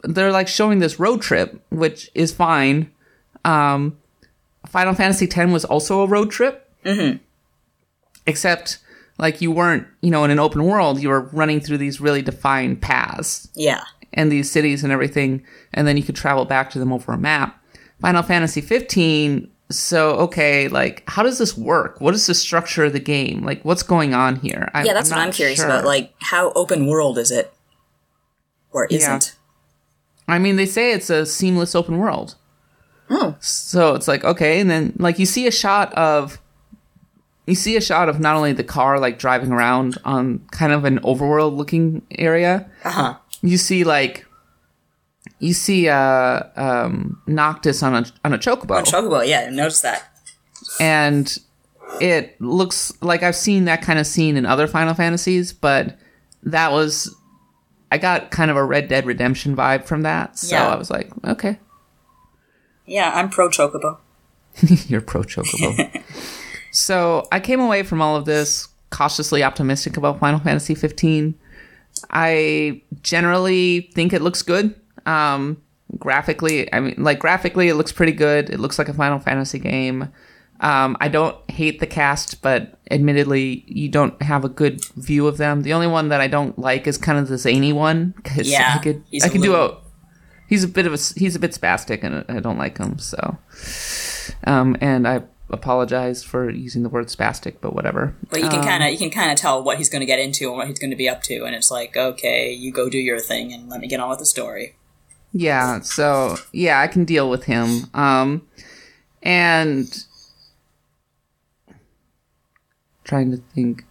[0.03, 2.91] they're like showing this road trip, which is fine.
[3.45, 3.97] Um,
[4.67, 6.69] Final Fantasy X was also a road trip.
[6.83, 7.17] Mm-hmm.
[8.25, 8.79] Except,
[9.17, 12.21] like you weren't, you know, in an open world, you were running through these really
[12.21, 13.83] defined paths yeah,
[14.13, 17.17] and these cities and everything, and then you could travel back to them over a
[17.17, 17.63] map.
[18.01, 19.49] Final Fantasy 15.
[19.69, 21.99] So okay, like how does this work?
[21.99, 23.43] What is the structure of the game?
[23.43, 24.69] Like what's going on here?
[24.73, 24.93] I, yeah.
[24.93, 25.65] That's what I'm curious sure.
[25.67, 25.83] about.
[25.83, 27.53] Like, how open world is it,
[28.71, 29.25] or isn't?
[29.27, 29.36] Yeah.
[30.27, 32.35] I mean, they say it's a seamless open world.
[33.09, 36.39] Oh, So it's like okay, and then like you see a shot of
[37.45, 40.83] you see a shot of not only the car like driving around on kind of
[40.83, 42.69] an overworld looking area.
[42.83, 43.15] uh huh.
[43.41, 44.25] You see like
[45.39, 48.79] you see uh um Noctis on a on a chocobo.
[48.79, 49.25] A Chocobo.
[49.25, 50.03] Yeah, I noticed that.
[50.81, 51.37] and
[52.01, 55.97] it looks like I've seen that kind of scene in other Final Fantasies, but
[56.43, 57.15] that was
[57.91, 60.37] I got kind of a Red Dead Redemption vibe from that.
[60.37, 60.67] So Yeah.
[60.67, 61.59] I was like, okay,
[62.85, 63.97] Yeah, I'm pro Chocobo.
[64.87, 66.03] you're pro Chocobo.
[66.71, 71.35] so I came away from all of this cautiously optimistic about Final Fantasy 15.
[72.09, 74.75] I generally think it looks good.
[75.05, 75.61] Um,
[75.97, 78.49] graphically, I mean, like graphically, it looks pretty good.
[78.49, 80.09] It looks like a Final Fantasy game.
[80.59, 85.37] Um, I don't hate the cast, but admittedly, you don't have a good view of
[85.37, 85.61] them.
[85.61, 88.13] The only one that I don't like is kind of the zany one.
[88.23, 89.77] 'cause Yeah, I could, I a can do a.
[90.49, 92.97] He's a bit of a he's a bit spastic, and I don't like him.
[92.99, 93.37] So,
[94.45, 98.15] um, and I apologize for using the word spastic, but whatever.
[98.29, 100.05] But you can Um, kind of you can kind of tell what he's going to
[100.05, 102.71] get into and what he's going to be up to, and it's like, okay, you
[102.71, 104.75] go do your thing and let me get on with the story.
[105.33, 107.87] Yeah, so yeah, I can deal with him.
[107.93, 108.41] Um
[109.23, 110.03] and
[113.07, 113.85] trying to think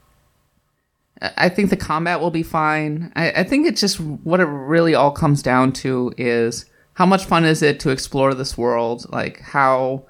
[1.20, 3.10] I think the combat will be fine.
[3.16, 7.24] I, I think it's just what it really all comes down to is how much
[7.24, 9.06] fun is it to explore this world?
[9.10, 10.04] Like how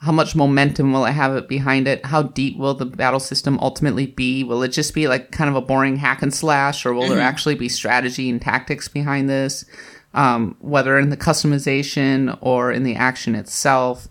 [0.00, 2.04] how much momentum will it have it behind it?
[2.06, 4.44] How deep will the battle system ultimately be?
[4.44, 7.20] Will it just be like kind of a boring hack and slash, or will there
[7.20, 9.66] actually be strategy and tactics behind this?
[10.14, 14.08] Um, whether in the customization or in the action itself,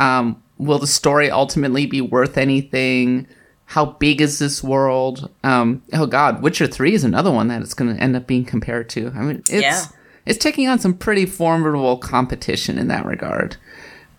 [0.00, 3.28] um, will the story ultimately be worth anything?
[3.72, 5.30] How big is this world?
[5.44, 8.44] Um, oh God, Witcher Three is another one that it's going to end up being
[8.44, 9.10] compared to.
[9.16, 9.84] I mean, it's Yeah.
[10.26, 13.56] it's taking on some pretty formidable competition in that regard.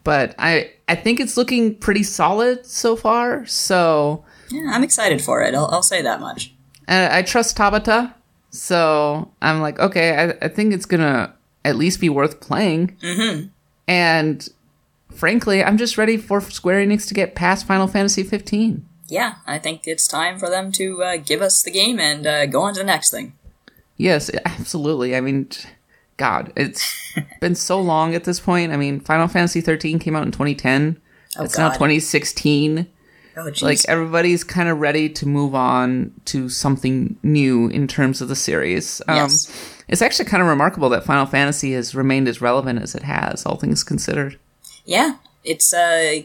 [0.04, 3.46] But I I think it's looking pretty solid so far.
[3.46, 5.54] So Yeah, I'm excited for it.
[5.54, 6.52] I'll, I'll say that much.
[6.88, 8.14] uh, I trust Tabata.
[8.50, 12.98] So I'm like, okay, I, I think it's gonna at least be worth playing.
[13.04, 13.48] Mm-hmm.
[13.88, 14.50] And
[15.12, 18.86] frankly, I'm just ready for Square Enix to get past Final Fantasy 15.
[19.08, 22.46] Yeah, I think it's time for them to uh, give us the game and uh,
[22.46, 23.34] go on to the next thing.
[23.98, 25.16] Yes, absolutely.
[25.16, 25.50] I mean,
[26.18, 27.12] God, it's
[27.42, 28.72] been so long at this point.
[28.72, 31.00] I mean, Final Fantasy 13 came out in 2010.
[31.38, 32.88] Oh, it's now 2016.
[33.36, 33.50] Oh.
[33.62, 38.36] Like everybody's kind of ready to move on to something new in terms of the
[38.36, 39.02] series.
[39.08, 39.70] Um, Yes.
[39.88, 43.46] It's actually kind of remarkable that Final Fantasy has remained as relevant as it has,
[43.46, 44.40] all things considered.
[44.86, 45.74] yeah, it's.
[45.74, 46.22] Uh,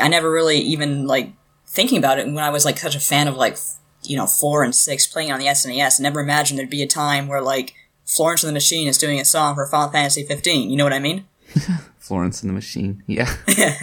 [0.00, 1.32] I never really even like
[1.72, 3.56] thinking about it and when I was like such a fan of like
[4.02, 6.00] you know four and six playing on the SNES.
[6.00, 9.18] I never imagined there'd be a time where like Florence and the Machine is doing
[9.18, 10.70] a song for Final Fantasy 15.
[10.70, 11.26] You know what I mean?
[11.98, 13.02] Florence and the Machine.
[13.06, 13.32] Yeah.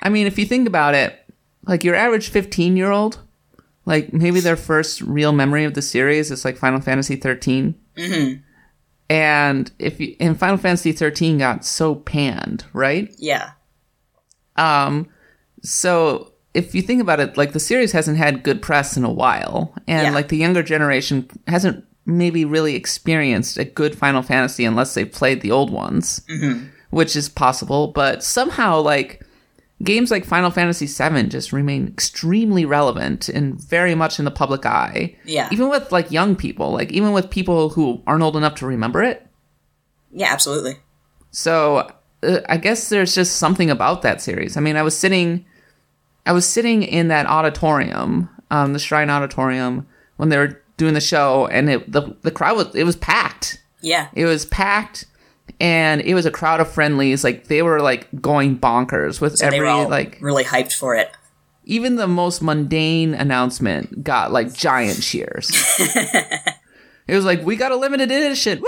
[0.00, 1.18] I mean, if you think about it,
[1.66, 3.18] like your average 15 year old,
[3.84, 7.74] like maybe their first real memory of the series is like Final Fantasy 13.
[7.96, 8.40] Mm-hmm.
[9.10, 13.12] And if you, and Final Fantasy 13 got so panned, right?
[13.18, 13.50] Yeah.
[14.54, 15.08] Um,
[15.62, 19.10] so if you think about it, like the series hasn't had good press in a
[19.12, 20.12] while, and Yeah.
[20.12, 25.42] like the younger generation hasn't maybe really experienced a good Final Fantasy unless they've played
[25.42, 26.22] the old ones,
[26.90, 27.88] which is possible.
[27.88, 29.22] But somehow, like
[29.82, 34.66] games like Final Fantasy VII just remain extremely relevant and very much in the public
[34.66, 35.14] eye.
[35.24, 35.48] Yeah.
[35.52, 39.02] even with like young people, like even with people who aren't old enough to remember
[39.02, 39.26] it.
[40.12, 40.78] Yeah, absolutely.
[41.30, 41.90] So
[42.24, 44.56] uh, I guess there's just something about that series.
[44.56, 45.44] I mean, I was sitting,
[46.26, 51.00] I was sitting in that auditorium, um, the Shrine Auditorium, when they were doing the
[51.00, 53.62] show, and it, the the crowd was it was packed.
[53.80, 54.08] Yeah.
[54.14, 55.06] It was packed,
[55.60, 57.24] and it was a crowd of friendlies.
[57.24, 61.10] Like they were like going bonkers with they every like really hyped for it.
[61.64, 65.50] even the most mundane announcement got like giant cheers.
[67.06, 68.62] it was like, we got a limited edition.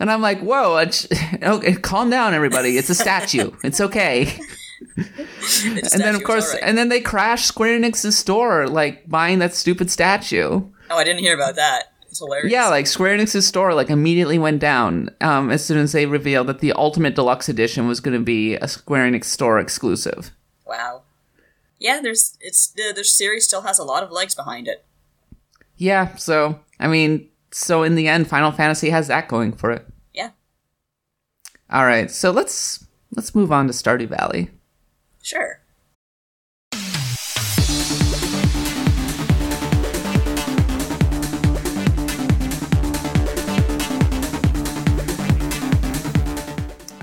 [0.00, 0.78] And I'm like, whoa,
[1.42, 2.76] okay, calm down, everybody.
[2.76, 3.50] It's a statue.
[3.64, 4.38] It's okay.
[4.96, 9.90] and then, of course, and then they crashed Square Enix's store, like buying that stupid
[9.90, 10.62] statue.
[10.90, 11.92] oh, I didn't hear about that.
[12.08, 12.50] It's hilarious.
[12.50, 16.46] Yeah, like Square Enix's store, like immediately went down um, as soon as they revealed
[16.46, 20.30] that the Ultimate Deluxe Edition was going to be a Square Enix store exclusive.
[20.66, 21.02] Wow.
[21.78, 24.84] Yeah, there's it's the the series still has a lot of legs behind it.
[25.76, 29.86] Yeah, so I mean, so in the end, Final Fantasy has that going for it.
[30.12, 30.30] Yeah.
[31.70, 34.50] All right, so let's let's move on to Stardew Valley.
[35.28, 35.60] Sure.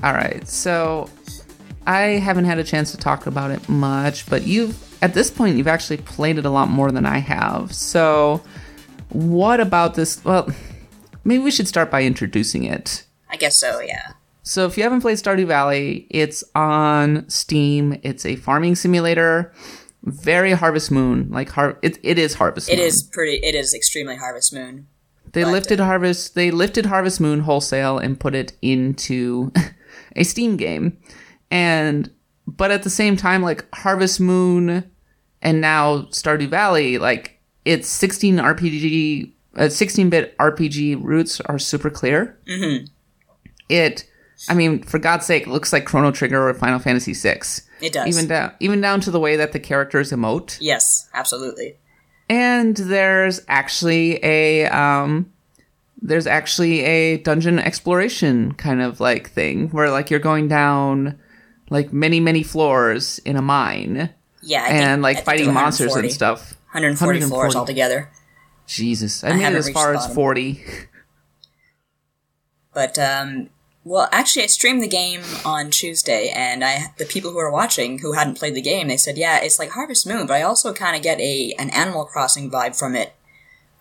[0.02, 1.08] All right, so
[1.86, 5.56] I haven't had a chance to talk about it much, but you've at this point
[5.56, 7.72] you've actually played it a lot more than I have.
[7.72, 8.42] So,
[9.10, 10.24] what about this?
[10.24, 10.50] Well,
[11.22, 13.04] maybe we should start by introducing it.
[13.30, 14.14] I guess so, yeah.
[14.46, 17.98] So if you haven't played Stardew Valley, it's on Steam.
[18.04, 19.52] It's a farming simulator,
[20.04, 21.28] very Harvest Moon.
[21.30, 22.86] Like har- it, it is Harvest It Moon.
[22.86, 24.86] is pretty it is extremely Harvest Moon.
[25.32, 26.36] They lifted uh, Harvest.
[26.36, 29.50] They lifted Harvest Moon wholesale and put it into
[30.16, 30.96] a Steam game,
[31.50, 32.08] and
[32.46, 34.88] but at the same time, like Harvest Moon
[35.42, 42.38] and now Stardew Valley, like its 16 RPG, uh, 16-bit RPG roots are super clear.
[42.48, 42.84] Mm-hmm.
[43.68, 44.08] It,
[44.48, 47.40] I mean, for God's sake, it looks like Chrono Trigger or Final Fantasy VI.
[47.80, 48.06] It does.
[48.08, 50.58] Even down, even down to the way that the characters emote.
[50.60, 51.76] yes, absolutely.
[52.28, 55.32] And there's actually a um
[56.02, 61.18] there's actually a dungeon exploration kind of like thing where like you're going down
[61.70, 64.10] like many many floors in a mine
[64.42, 66.54] Yeah, I and I like think fighting monsters and stuff.
[66.72, 68.10] 140 floors altogether.
[68.66, 70.62] Jesus, I, I made it as far as 40.
[72.74, 73.48] But um,
[73.88, 78.00] well, actually, I streamed the game on Tuesday, and I the people who are watching
[78.00, 80.72] who hadn't played the game, they said, "Yeah, it's like Harvest Moon, but I also
[80.74, 83.12] kind of get a an Animal Crossing vibe from it."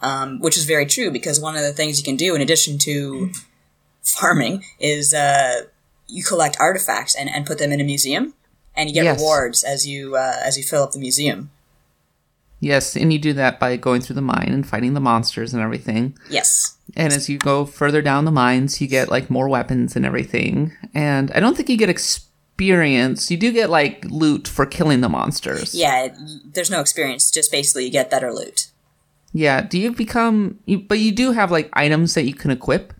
[0.02, 2.78] Um, which is very true because one of the things you can do in addition
[2.80, 3.32] to
[4.04, 5.62] farming is uh,
[6.06, 8.36] you collect artifacts and, and put them in a museum,
[8.76, 9.18] and you get Yes.
[9.20, 11.50] rewards as you uh, as you fill up the museum.
[12.66, 15.62] Yes, and you do that by going through the mine and fighting the monsters and
[15.62, 16.18] everything.
[16.32, 20.04] Yes, And as you go further down the mines, you get like more weapons and
[20.04, 20.72] everything.
[20.92, 23.30] And I don't think you get experience.
[23.30, 25.76] You do get like loot for killing the monsters.
[25.76, 26.06] yeah.
[26.06, 26.14] It,
[26.56, 28.72] there's no experience; just basically you get better loot.
[29.32, 29.62] Yeah.
[29.62, 30.58] Do you become?
[30.66, 32.94] You, but you do have like items that you can equip.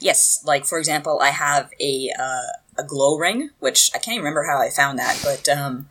[0.00, 4.24] Yes, like for example, I have a uh, a glow ring, which I can't even
[4.24, 5.86] remember how I found that, but um,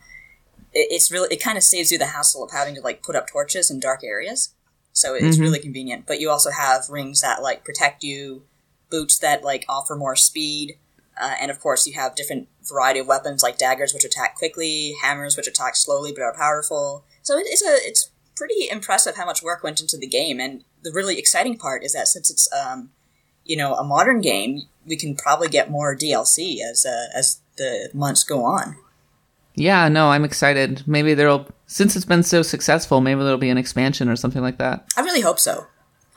[0.74, 3.16] it, it's really it kind of saves you the hassle of having to like put
[3.16, 4.54] up torches in dark areas,
[4.92, 6.06] so it's really convenient.
[6.06, 8.44] But you also have rings that like protect you,
[8.90, 10.78] boots that like offer more speed,
[11.20, 14.94] uh, and of course you have different variety of weapons like daggers which attack quickly,
[15.02, 17.04] hammers which attack slowly but are powerful.
[17.22, 20.64] So it, it's a it's pretty impressive how much work went into the game, and
[20.82, 22.90] the really exciting part is that since it's um,
[23.44, 27.90] you know a modern game, we can probably get more DLC as uh, as the
[27.92, 28.76] months go on.
[29.54, 29.88] Yeah.
[29.88, 30.82] No, I'm excited.
[30.86, 33.00] Maybe there'll since it's been so successful.
[33.00, 34.86] Maybe there'll be an expansion or something like that.
[34.96, 35.66] I really hope so.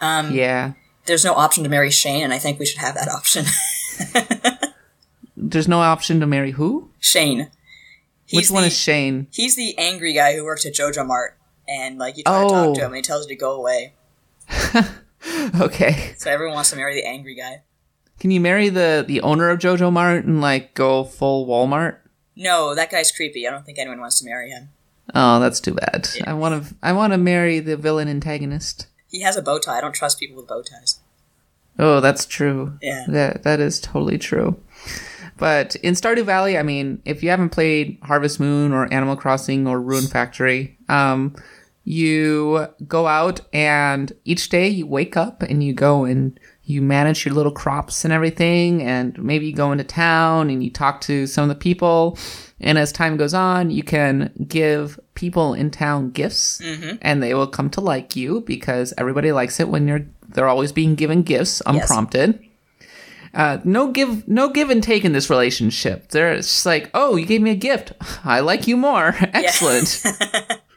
[0.02, 0.73] Um, Yeah.
[1.06, 3.45] There's no option to marry Shane, and I think we should have that option.
[5.38, 6.89] There's no option to marry who?
[7.00, 7.50] Shane.
[8.26, 9.28] He's Which one the- is Shane?
[9.32, 12.50] He's the angry guy who works at Joja Mart, and like you try to Oh.
[12.50, 13.93] talk to him, and he tells you to go away.
[15.60, 16.13] Okay.
[16.17, 17.62] So everyone wants to marry the angry guy.
[18.19, 21.97] Can you marry the the owner of Joja Mart and like go full Walmart?
[22.38, 23.47] No, that guy's creepy.
[23.47, 24.69] I don't think anyone wants to marry him.
[25.15, 26.08] Oh, that's too bad.
[26.26, 28.88] I want to I want to marry the villain antagonist.
[29.10, 29.78] He has a bow tie.
[29.78, 31.00] I don't trust people with bow ties.
[31.80, 32.78] Oh, that's true.
[32.82, 33.06] Yeah.
[33.08, 34.60] That that is totally true.
[35.38, 39.67] But in Stardew Valley, I mean, if you haven't played Harvest Moon or Animal Crossing
[39.67, 41.36] or Rune Factory, um,
[41.84, 47.26] you go out and each day you wake up and you go and you manage
[47.26, 51.26] your little crops and everything, and maybe you go into town and you talk to
[51.26, 52.18] some of the people.
[52.60, 56.60] And as time goes on, you can give people in town gifts,
[57.02, 60.74] and they will come to like you because everybody likes it when you're they're always
[60.74, 62.44] being given gifts unprompted.
[63.34, 66.10] Uh, no give no give and take in this relationship.
[66.10, 67.94] There's just like, oh, you gave me a gift.
[68.26, 69.16] I like you more.
[69.22, 70.04] Excellent.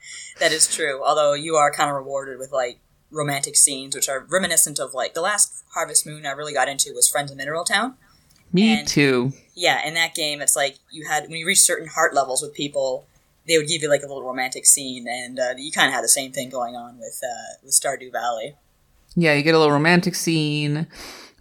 [0.40, 1.05] That is true.
[1.05, 5.14] Although you are kind of rewarded with like romantic scenes, which are reminiscent of like
[5.14, 7.94] the last Harvest Moon I really got into was Friends of Mineral Town.
[8.52, 9.32] Me And- too.
[9.54, 12.54] Yeah, in that game, it's like you had when you reach certain heart levels with
[12.54, 13.06] people,
[13.46, 16.02] they would give you like a little romantic scene, and uh, you kind of had
[16.04, 18.54] the same thing going on with uh, with Stardew Valley.
[19.16, 20.86] Yeah, you get a little romantic scene.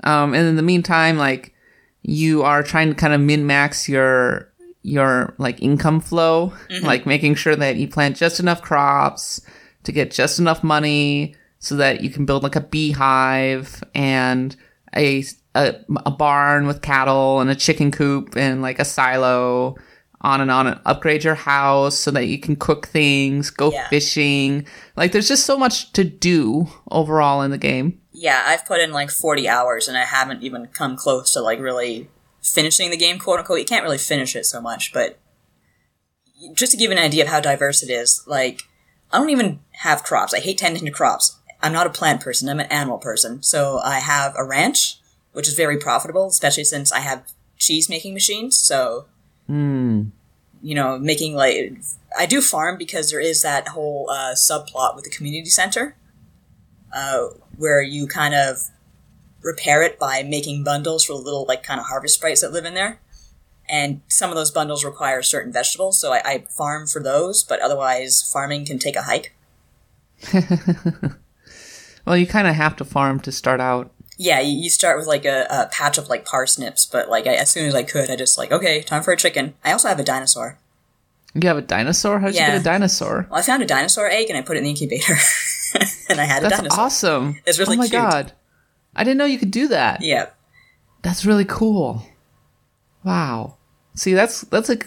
[0.04, 1.54] Um, and in the meantime, like
[2.02, 4.52] you are trying to kind of min max your
[4.82, 9.40] your like income flow, like making sure that you plant just enough crops
[9.84, 14.56] to get just enough money so that you can build like a beehive and
[14.96, 15.24] a
[15.56, 19.76] a, a barn with cattle and a chicken coop and like a silo
[20.22, 23.88] on and on and upgrade your house so that you can cook things, go Yeah.
[23.88, 24.66] fishing.
[24.96, 28.00] Like there's just so much to do overall in the game.
[28.12, 31.60] Yeah, I've put in like forty hours, and I haven't even come close to like
[31.60, 32.10] really
[32.42, 33.60] finishing the game, quote unquote.
[33.60, 35.20] You can't really finish it so much, but
[36.54, 38.64] just to give you an idea of how diverse it is, like
[39.12, 40.34] I don't even have crops.
[40.34, 41.39] I hate tending to crops.
[41.62, 42.50] I'm not a plant person.
[42.50, 43.44] I'm an animal person.
[43.44, 45.00] So I have a ranch,
[45.34, 47.24] which is very profitable, especially since I have
[47.58, 48.58] cheese making machines.
[48.58, 49.06] So
[50.62, 51.74] you know, making like
[52.18, 55.96] I do farm because there is that whole uh, subplot with the community center,
[56.94, 58.58] uh, where you kind of
[59.42, 62.66] repair it by making bundles for the little like kind of harvest sprites that live
[62.66, 63.00] in there,
[63.70, 67.44] and some of those bundles require certain vegetables, so I, I farm for those.
[67.44, 69.34] But otherwise, farming can take a hike.
[72.10, 73.92] Well, you kind of have to farm to start out.
[74.18, 77.52] Yeah, you, start with like a, a patch of like parsnips, but like I, as
[77.52, 79.54] soon as I could, I just like okay, time for a chicken.
[79.64, 80.58] I also have a dinosaur.
[81.36, 82.20] You have a dinosaur?
[82.20, 83.28] How'd you get a dinosaur?
[83.30, 85.14] Well, I found a dinosaur egg and I put it in the incubator,
[86.10, 86.64] and I had a dinosaur.
[86.64, 87.36] That's awesome.
[87.46, 88.02] It's really oh my cute.
[88.02, 88.34] god.
[88.96, 90.02] I didn't know you could do that.
[90.02, 90.30] Yeah,
[91.04, 92.02] That's really cool.
[93.04, 93.58] Wow.
[93.94, 94.78] See, that's that's a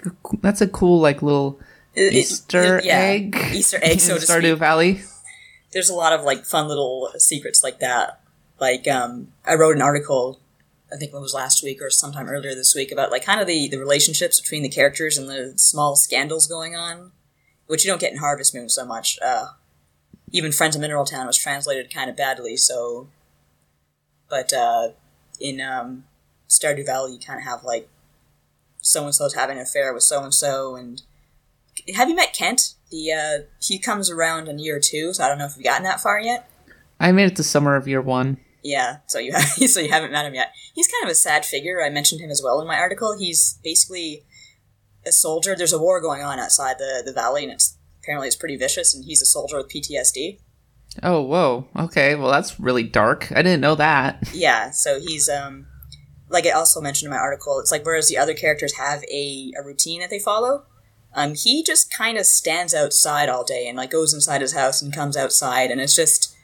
[0.41, 1.61] that's a cool like little
[1.95, 3.37] It- Easter it- yeah, egg.
[3.53, 4.57] Easter egg, so Stardew.
[4.57, 5.03] Valley.
[5.73, 8.20] There's a lot of like fun little secrets like that.
[8.61, 10.41] Like um, I wrote an article,
[10.93, 13.47] I think it was last week or sometime earlier this week about like kind of
[13.47, 17.12] the the relationships between the characters and the small scandals going on,
[17.66, 19.18] which you don't get in Harvest Moon so much.
[19.25, 19.47] Uh,
[20.31, 23.09] even Friends of Mineral Town was translated kind of badly, so.
[24.29, 24.89] But uh,
[25.41, 26.05] in um,
[26.49, 27.89] Stardew Valley, you kind of have like
[28.81, 31.03] so and so's having an affair with so and so, and
[31.95, 32.75] have you met Kent?
[32.93, 35.82] The uh, he comes around in year two, so I don't know if we've gotten
[35.82, 36.49] that far yet.
[37.01, 38.38] I made it to summer of year one.
[38.62, 40.53] Yeah, so you have, so you haven't met him yet.
[40.74, 41.82] He's kind of a sad figure.
[41.82, 43.16] I mentioned him as well in my article.
[43.18, 44.24] He's basically
[45.05, 45.57] a soldier.
[45.57, 48.95] There's a war going on outside the the valley, and it's apparently it's pretty vicious.
[48.95, 50.38] And he's a soldier with PTSD.
[51.03, 51.68] Oh, whoa.
[51.74, 53.32] Okay, well that's really dark.
[53.32, 54.28] I didn't know that.
[54.34, 55.66] Yeah, so he's um
[56.28, 59.53] like I also mentioned in my article, it's like whereas the other characters have a,
[59.59, 60.64] a routine that they follow,
[61.15, 64.81] um, he just kind of stands outside all day and like goes inside his house
[64.81, 66.35] and comes outside, and it's just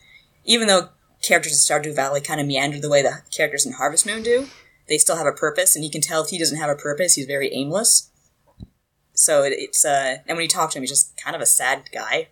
[0.45, 0.89] even though
[1.23, 4.47] characters in Stardew Valley kind of meander the way the characters in Harvest Moon do,
[4.89, 7.15] they still have a purpose, and you can tell if he doesn't have a purpose,
[7.15, 8.11] he's very aimless.
[9.15, 11.47] So it, it's uh, and when you talk to him, he's just kind of a
[11.47, 12.29] sad guy.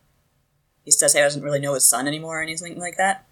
[0.84, 3.26] He says he doesn't really know his son anymore or anything like that.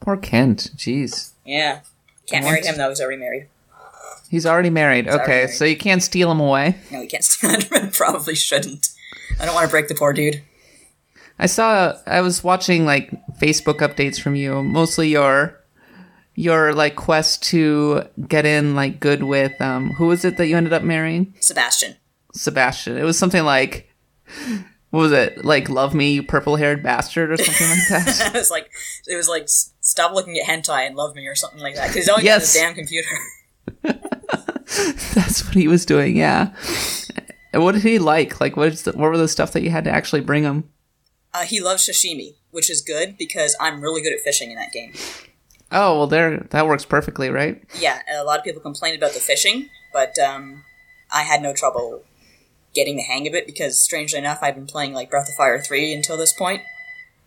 [0.00, 0.70] Poor Kent.
[0.76, 1.32] Jeez.
[1.44, 1.80] Yeah,
[2.26, 3.48] can't marry him though; he's already married.
[4.30, 5.06] He's already married.
[5.08, 5.50] already okay, married.
[5.50, 6.76] so you can't steal him away.
[6.90, 7.90] No, we can't stand him.
[7.92, 8.88] Probably shouldn't.
[9.40, 10.42] I don't want to break the poor dude.
[11.38, 15.58] I saw I was watching like Facebook updates from you, mostly your
[16.36, 20.56] your like quest to get in like good with um who was it that you
[20.56, 21.34] ended up marrying?
[21.40, 21.96] Sebastian.
[22.32, 22.96] Sebastian.
[22.98, 23.90] It was something like
[24.90, 25.44] what was it?
[25.44, 28.26] Like love me, you purple-haired bastard or something like that.
[28.34, 28.70] it was like
[29.08, 31.96] it was like stop looking at hentai and love me or something like that because
[31.96, 32.36] he's always Yes.
[32.36, 34.00] on his damn computer.
[35.14, 36.54] That's what he was doing, yeah.
[37.52, 38.40] And what did he like?
[38.40, 40.70] Like what is the, what were the stuff that you had to actually bring him?
[41.34, 44.72] Uh, he loves sashimi, which is good because I'm really good at fishing in that
[44.72, 44.92] game.
[45.72, 47.62] Oh, well there that works perfectly, right?
[47.78, 50.64] Yeah, a lot of people complained about the fishing, but um,
[51.12, 52.04] I had no trouble
[52.74, 55.60] getting the hang of it because, strangely enough, I've been playing like Breath of Fire
[55.60, 56.62] three until this point,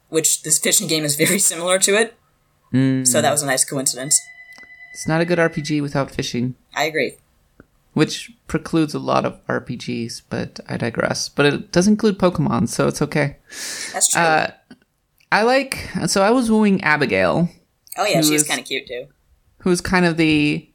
[0.10, 2.16] which this fishing game is very similar to it.
[3.06, 4.20] So that was a nice coincidence.
[4.94, 6.56] It's not a good RPG without fishing.
[6.74, 7.18] I agree.
[7.94, 11.30] Which precludes a lot of RPGs, but I digress.
[11.30, 13.38] But it does include Pokemon, so it's okay.
[13.94, 14.22] That's true.
[14.22, 14.52] Uh,
[15.32, 17.50] I like so I was wooing Abigail,
[17.98, 19.08] oh yeah, she's kind of cute too.
[19.60, 20.70] who's kind of the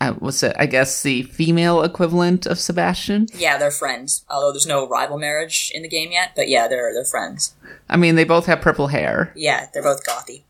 [0.00, 0.54] uh, what's it?
[0.58, 3.26] I guess the female equivalent of Sebastian.
[3.34, 4.24] Yeah, they're friends.
[4.30, 7.54] Although there's no rival marriage in the game yet, but yeah, they're they're friends.
[7.88, 9.32] I mean, they both have purple hair.
[9.34, 10.42] Yeah, they're both gothy.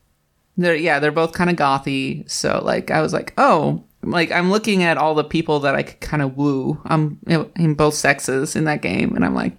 [0.57, 2.29] They're yeah, they're both kind of gothy.
[2.29, 5.83] So like, I was like, oh, like I'm looking at all the people that I
[5.83, 6.81] could kind of woo.
[6.85, 7.19] I'm
[7.57, 9.57] in both sexes in that game, and I'm like,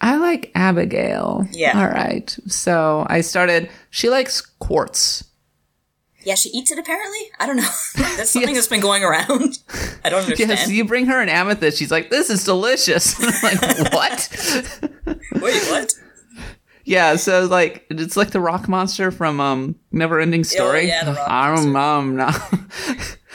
[0.00, 1.46] I like Abigail.
[1.50, 1.78] Yeah.
[1.78, 2.34] All right.
[2.46, 3.68] So I started.
[3.90, 5.24] She likes quartz.
[6.22, 7.18] Yeah, she eats it apparently.
[7.38, 7.62] I don't know.
[7.96, 8.58] That's something Yes.
[8.58, 9.58] that's been going around.
[10.04, 10.50] I don't understand.
[10.50, 11.78] Yes, you bring her an amethyst.
[11.78, 14.78] She's like, "This is delicious." I'm like, what?
[15.40, 15.94] Wait, what?
[16.84, 17.16] yeah.
[17.16, 20.88] So like, it's like the rock monster from um Never Ending Story.
[20.88, 22.30] yeah, the rock I don't um, no.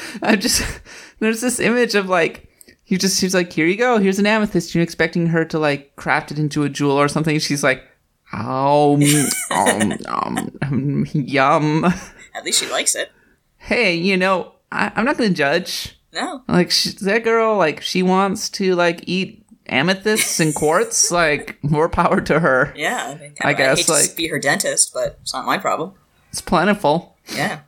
[0.22, 0.82] I just
[1.20, 2.50] there's this image of like.
[2.88, 4.76] You just she's like, here you go, here's an amethyst.
[4.76, 7.40] You're expecting her to like craft it into a jewel or something.
[7.40, 7.84] She's like,
[8.32, 9.02] um,
[9.50, 11.86] um, um, um, yum.
[11.86, 13.12] At least she likes it.
[13.58, 16.00] Hey, you know, I, I'm not gonna judge.
[16.14, 16.44] No.
[16.48, 21.12] Like she, that girl, like she wants to like eat amethysts and quartz.
[21.16, 22.72] Like more power to her.
[22.76, 23.16] Yeah.
[23.18, 25.94] I, mean, I guess, hate to like- be her dentist, but it's not my problem.
[26.30, 27.18] It's plentiful.
[27.34, 27.62] Yeah.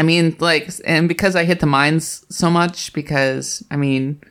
[0.00, 4.22] I mean, like, and because I hit the mines so much, because I mean,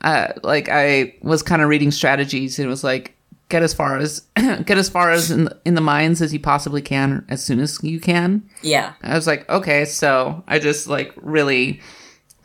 [0.00, 2.58] uh, like I was kind of reading strategies.
[2.58, 3.16] and It was like
[3.48, 6.82] get as far as get as far as in, in the mines as you possibly
[6.82, 8.50] can, as soon as you can.
[8.62, 8.94] Yeah.
[9.00, 11.80] I was like, okay, so I just like really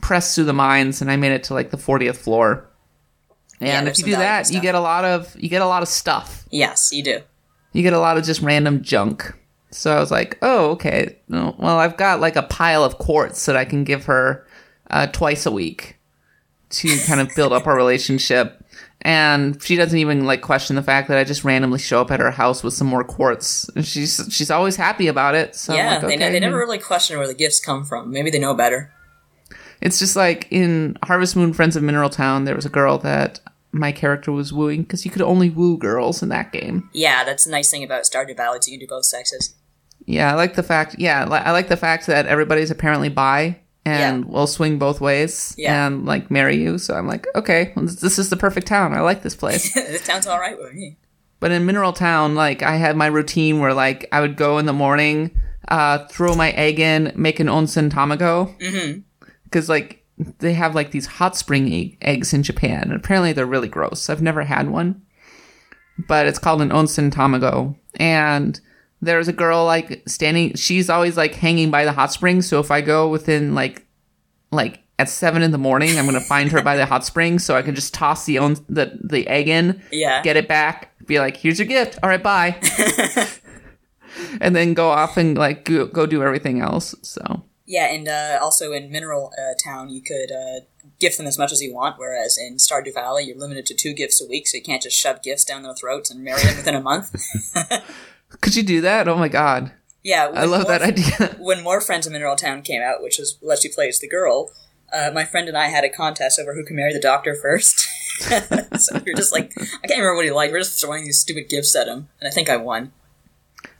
[0.01, 2.70] pressed through the mines, and I made it to like the 40th floor.
[3.59, 5.82] And there's if you do that, you get a lot of you get a lot
[5.82, 6.45] of stuff.
[6.51, 7.22] Yes, you do.
[7.74, 9.34] You get a lot of just random junk.
[9.72, 11.17] So I was like, oh, okay.
[11.30, 14.45] Well, I've got like a pile of quartz that I can give her
[14.89, 15.97] uh, twice a week
[16.72, 18.63] to kind of build up our relationship.
[19.01, 22.19] And she doesn't even like question the fact that I just randomly show up at
[22.19, 23.69] her house with some more quartz.
[23.76, 25.55] And she's she's always happy about it.
[25.55, 26.32] So yeah, like, they, okay.
[26.32, 28.11] they never really question where the gifts come from.
[28.11, 28.93] Maybe they know better.
[29.82, 33.39] It's just like in Harvest Moon Friends of Mineral Town, there was a girl that
[33.72, 36.89] my character was wooing because you could only woo girls in that game.
[36.93, 38.59] Yeah, that's the nice thing about Stardew Valley.
[38.67, 39.55] You can do both sexes.
[40.05, 40.95] Yeah, I like the fact.
[40.99, 45.87] Yeah, I like the fact that everybody's apparently bi and will swing both ways Yeah.
[45.87, 46.77] and like marry you.
[46.77, 48.93] So I'm like, okay, this is the perfect town.
[48.93, 49.73] I like this place.
[49.73, 50.97] this town's all right with me.
[51.39, 54.65] But in Mineral Town, like I had my routine where like I would go in
[54.67, 55.31] the morning,
[55.69, 58.53] uh, throw my egg in, make an onsen tamago.
[59.45, 60.05] Because like
[60.39, 64.07] they have like these hot spring egg- eggs in Japan, and apparently they're really gross.
[64.09, 65.01] I've never had one,
[66.07, 67.75] but it's called an onsen tamago.
[67.95, 68.59] And
[69.01, 70.53] there's a girl like standing.
[70.55, 72.41] She's always like hanging by the hot spring.
[72.41, 73.85] So if I go within like
[74.51, 77.55] like at seven in the morning, I'm gonna find her by the hot spring, so
[77.55, 80.21] I can just toss the on the the egg in Yeah.
[80.21, 81.97] get it back, be like, here's your gift.
[82.03, 82.59] All right, bye.
[84.41, 86.93] and then go off and like go, go do everything else.
[87.01, 90.59] So Yeah, and uh, also in Mineral uh, Town, you could uh,
[90.99, 93.93] gift them as much as you want, whereas in Stardew Valley, you're limited to two
[93.93, 96.57] gifts a week, so you can't just shove gifts down their throats and marry them
[96.57, 97.15] within a month.
[98.39, 99.07] could you do that?
[99.07, 99.71] Oh my god,
[100.03, 101.36] Yeah, I love that idea.
[101.39, 104.07] When more Friends of Mineral Town came out, which was lets you play as the
[104.07, 104.51] girl,
[104.93, 107.88] uh, my friend and I had a contest over who can marry the doctor first.
[108.21, 110.53] so we are just like, I can't remember what he liked.
[110.53, 112.91] We are just throwing these stupid gifts at him, and I think I won.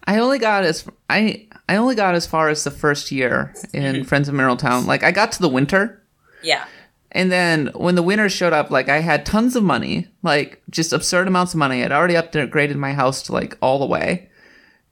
[0.06, 4.04] I only got as I I only got as far as the first year in
[4.04, 4.86] Friends of Mineral Town.
[4.86, 6.02] Like I got to the winter.
[6.44, 6.66] Yeah,
[7.12, 10.92] And then when the winter showed up, like I had tons of money, like just
[10.92, 11.84] absurd amounts of money.
[11.84, 14.31] I'd already upgraded my house to like all the way.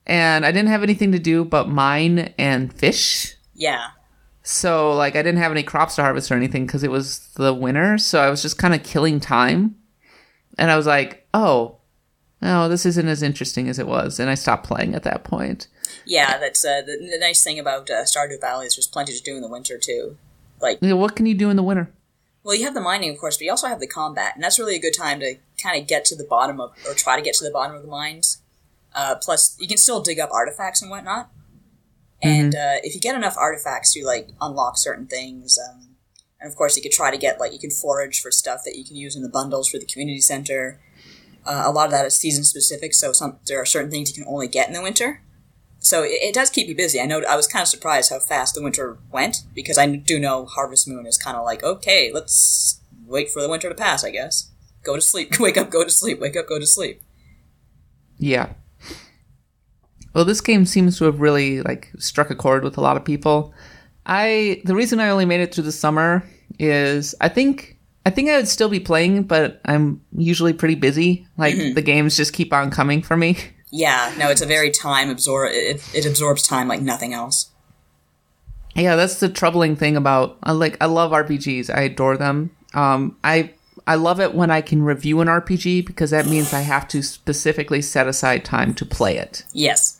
[0.06, 3.34] And I didn't have anything to do but mine and fish.
[3.54, 3.90] yeah,
[4.42, 7.54] So like I didn't have any crops to harvest or anything because it was the
[7.54, 7.98] winter.
[7.98, 9.76] So I was just kind of killing time.
[10.58, 11.78] And I was like, oh,
[12.42, 14.18] no, this isn't as interesting as it was.
[14.18, 15.68] And I stopped playing at that point.
[16.06, 16.38] yeah.
[16.38, 19.36] That's uh, the, the nice thing about uh, Stardew Valley is there's plenty to do
[19.36, 20.16] in the winter too.
[20.60, 21.90] Like know, what can you do in the winter?
[22.42, 24.58] Well, you have the mining, of course, but you also have the combat, and that's
[24.58, 27.22] really a good time to kind of get to the bottom of, or try to
[27.22, 28.40] get to the bottom of the mines.
[28.94, 31.30] Uh, plus, you can still dig up artifacts and whatnot.
[32.22, 35.58] And uh, if you get enough artifacts, you like unlock certain things.
[35.58, 35.96] Um,
[36.40, 38.76] and of course, you could try to get like you can forage for stuff that
[38.76, 40.80] you can use in the bundles for the community center.
[41.46, 44.22] Uh, a lot of that is season specific, so some there are certain things you
[44.22, 45.22] can only get in the winter.
[45.78, 47.00] So it, it does keep you busy.
[47.00, 50.18] I know I was kind of surprised how fast the winter went because I do
[50.18, 54.04] know Harvest Moon is kind of like okay, let's wait for the winter to pass.
[54.04, 54.50] I guess
[54.82, 57.02] go to sleep, wake up, go to sleep, wake up, go to sleep.
[58.18, 58.52] Yeah.
[60.12, 63.04] Well, this game seems to have really like struck a chord with a lot of
[63.04, 63.54] people.
[64.06, 66.24] I the reason I only made it through the summer
[66.58, 71.26] is I think I think I would still be playing, but I'm usually pretty busy.
[71.36, 73.36] Like the games just keep on coming for me.
[73.72, 75.52] Yeah, no, it's a very time absorb.
[75.52, 77.52] It, it absorbs time like nothing else.
[78.74, 81.72] Yeah, that's the troubling thing about I like I love RPGs.
[81.72, 82.50] I adore them.
[82.74, 83.52] Um I
[83.86, 87.02] I love it when I can review an RPG because that means I have to
[87.02, 89.44] specifically set aside time to play it.
[89.52, 89.99] Yes.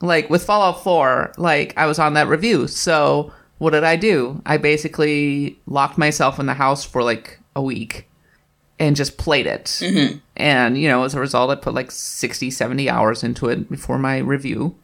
[0.00, 2.66] Like with Fallout 4, like I was on that review.
[2.68, 4.40] So what did I do?
[4.46, 8.08] I basically locked myself in the house for like a week
[8.78, 9.64] and just played it.
[9.64, 10.18] Mm-hmm.
[10.36, 13.98] And, you know, as a result, I put like 60, 70 hours into it before
[13.98, 14.76] my review.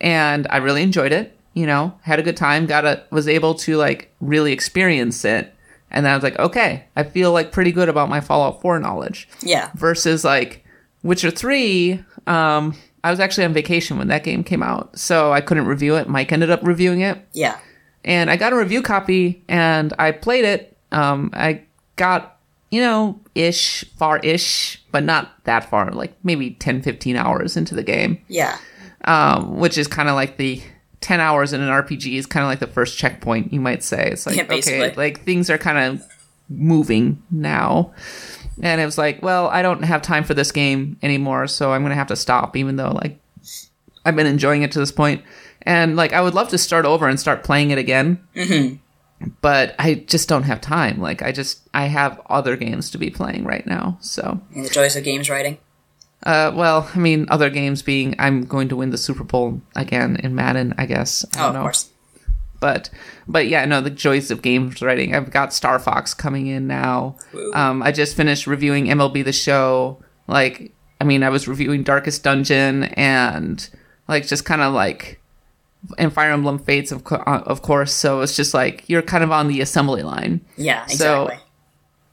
[0.00, 3.54] And I really enjoyed it, you know, had a good time, got a, was able
[3.56, 5.52] to like really experience it.
[5.90, 8.78] And then I was like, okay, I feel like pretty good about my Fallout 4
[8.80, 9.70] knowledge Yeah.
[9.74, 10.64] versus like
[11.02, 12.74] Witcher 3 um
[13.06, 16.08] I was actually on vacation when that game came out so I couldn't review it.
[16.08, 17.18] Mike ended up reviewing it.
[17.32, 17.56] Yeah.
[18.04, 20.76] and I got a review copy and I played it.
[20.92, 21.62] Um I
[21.96, 22.38] got
[22.70, 27.74] you know ish far ish but not that far like maybe 10 15 hours into
[27.74, 28.18] the game.
[28.28, 28.58] Yeah.
[29.04, 30.60] um which is kind of like the
[31.00, 34.10] 10 hours in an RPG is kind of like the first checkpoint you might say.
[34.10, 36.04] It's like Yeah, okay like things are kind of
[36.48, 37.92] moving now
[38.62, 41.82] and it was like well i don't have time for this game anymore so i'm
[41.82, 43.18] gonna have to stop even though like
[44.04, 45.22] i've been enjoying it to this point
[45.62, 48.76] and like i would love to start over and start playing it again mm-hmm.
[49.42, 53.10] but i just don't have time like i just i have other games to be
[53.10, 55.58] playing right now so And the joys of games writing.
[56.24, 60.16] uh, well i mean other games being i'm going to win the super bowl again
[60.22, 61.90] in madden i guess i Oh, don't of know course.
[62.60, 62.90] But
[63.28, 65.14] but yeah, no, the joys of games writing.
[65.14, 67.16] I've got Star Fox coming in now.
[67.54, 70.02] Um, I just finished reviewing MLB the Show.
[70.28, 73.68] Like, I mean, I was reviewing Darkest Dungeon and
[74.08, 75.20] like just kind of like
[75.98, 77.92] and Fire Emblem Fates, of co- uh, of course.
[77.92, 80.40] So it's just like you're kind of on the assembly line.
[80.56, 81.42] Yeah, So- exactly.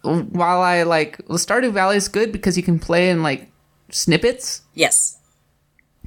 [0.06, 3.50] While I like well, Stardew Valley is good because you can play in like
[3.90, 4.64] snippets.
[4.74, 5.18] yes.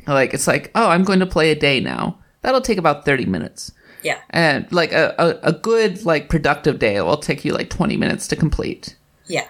[0.06, 2.18] Like it's like, oh, I'm going to play a day now.
[2.42, 3.72] That'll take about thirty minutes.
[4.06, 4.20] Yeah.
[4.30, 8.28] and like a, a, a good like productive day will take you like 20 minutes
[8.28, 8.96] to complete
[9.26, 9.46] Yeah.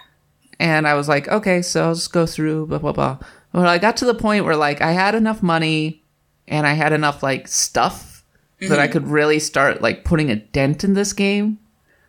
[0.59, 3.19] And I was like, okay, so I'll just go through, blah, blah, blah.
[3.53, 6.03] Well, I got to the point where like I had enough money
[6.49, 8.25] and I had enough like stuff
[8.61, 8.93] that I mm-hmm.
[8.93, 11.59] could really start like putting a dent in this game.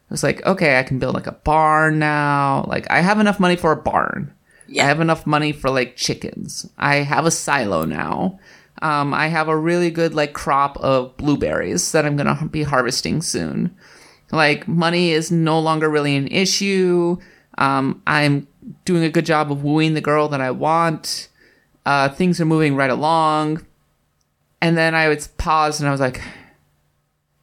[0.09, 2.65] I was like, okay, I can build like a barn now.
[2.67, 4.33] Like I have enough money for a barn.
[4.67, 4.85] Yeah.
[4.85, 6.69] I have enough money for like chickens.
[6.77, 8.39] I have a silo now.
[8.81, 13.21] Um, I have a really good like crop of blueberries that I'm gonna be harvesting
[13.21, 13.75] soon.
[14.31, 17.17] Like money is no longer really an issue.
[17.57, 18.47] Um, I'm
[18.85, 21.29] doing a good job of wooing the girl that I want.
[21.85, 23.65] Uh, things are moving right along.
[24.61, 26.21] And then I would pause and I was like,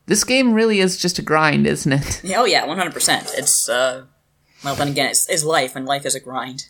[0.07, 2.23] this game really is just a grind, isn't it?
[2.37, 3.33] Oh yeah, one hundred percent.
[3.37, 4.05] It's uh,
[4.63, 6.69] well then again, it's, it's life, and life is a grind.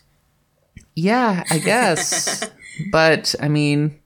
[0.95, 2.49] Yeah, I guess.
[2.91, 3.99] but I mean,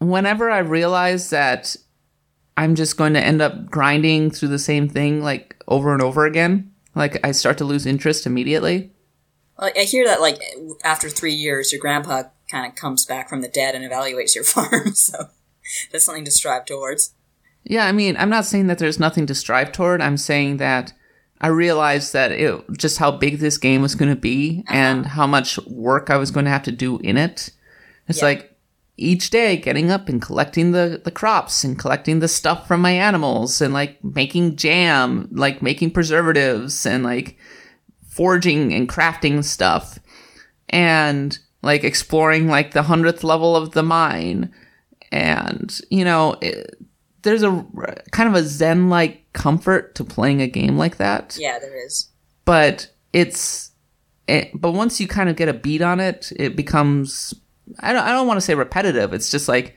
[0.00, 1.76] whenever I realize that
[2.56, 6.26] I'm just going to end up grinding through the same thing like over and over
[6.26, 8.90] again, like I start to lose interest immediately.
[9.58, 10.40] Like, I hear that like
[10.84, 14.44] after three years, your grandpa kind of comes back from the dead and evaluates your
[14.44, 14.94] farm.
[14.94, 15.28] So
[15.92, 17.12] that's something to strive towards.
[17.62, 20.00] Yeah, I mean, I'm not saying that there's nothing to strive toward.
[20.00, 20.94] I'm saying that
[21.42, 24.76] I realized that it just how big this game was going to be uh-huh.
[24.76, 27.50] and how much work I was going to have to do in it.
[28.08, 28.24] It's Yeah.
[28.24, 28.49] like
[29.00, 32.92] each day getting up and collecting the, the crops and collecting the stuff from my
[32.92, 37.36] animals and like making jam, like making preservatives and like
[38.08, 39.98] forging and crafting stuff
[40.68, 44.52] and like exploring like the hundredth level of the mine.
[45.12, 46.76] And, you know, it,
[47.22, 47.64] there's a
[48.12, 52.08] kind of a zen like comfort to playing a game like that Yeah, there is.
[52.44, 53.70] but it's
[54.26, 57.34] it, but once you kind of get a beat on it it becomes
[57.80, 59.76] i don't, I don't want to say repetitive it's just like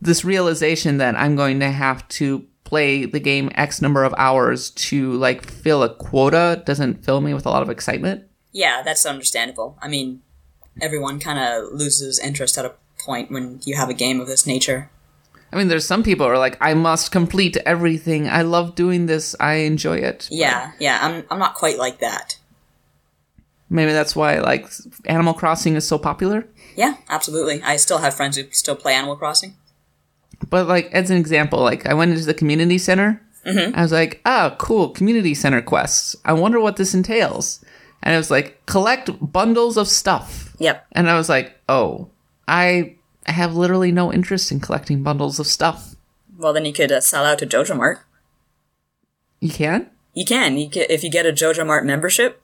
[0.00, 4.70] this realization that i'm going to have to play the game x number of hours
[4.70, 9.06] to like fill a quota doesn't fill me with a lot of excitement Yeah, that's
[9.06, 9.78] understandable.
[9.80, 10.22] I mean,
[10.80, 12.74] everyone kind of loses interest at a
[13.04, 14.90] point when you have a game of this nature.
[15.52, 19.06] i mean there's some people who are like i must complete everything i love doing
[19.06, 22.38] this i enjoy it Yeah, yeah, I'm I'm not quite like that.
[23.68, 24.66] maybe that's why like
[25.06, 27.62] animal crossing is so popular Yeah, absolutely.
[27.62, 29.56] I still have friends who still play Animal Crossing.
[30.48, 33.22] But like as an example, like I went into the community center.
[33.44, 36.14] I was like, oh, cool, community center quests.
[36.24, 37.64] I wonder what this entails.
[38.02, 40.54] And it was like collect bundles of stuff.
[40.58, 40.86] Yep.
[40.92, 42.10] And I was like, oh,
[42.46, 42.96] I
[43.26, 45.96] have literally no interest in collecting bundles of stuff.
[46.36, 48.00] Well, then you could uh, sell out to Joja Mart.
[49.40, 49.90] You can?
[50.14, 50.56] You can.
[50.56, 52.42] You can if you get a Joja Mart membership.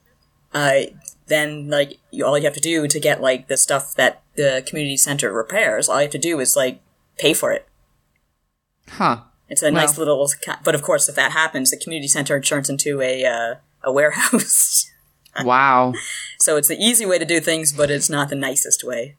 [0.55, 0.81] Uh,
[1.27, 4.63] then like you, all you have to do to get like the stuff that the
[4.67, 6.81] community center repairs, all you have to do is like
[7.19, 7.69] pay for it.
[8.89, 9.23] Huh.
[9.49, 10.29] It's a nice little.
[10.65, 14.91] But of course, if that happens, the community center turns into a uh, a warehouse.
[15.45, 15.93] wow.
[16.41, 19.17] so it's the easy way to do things, but it's not the nicest way.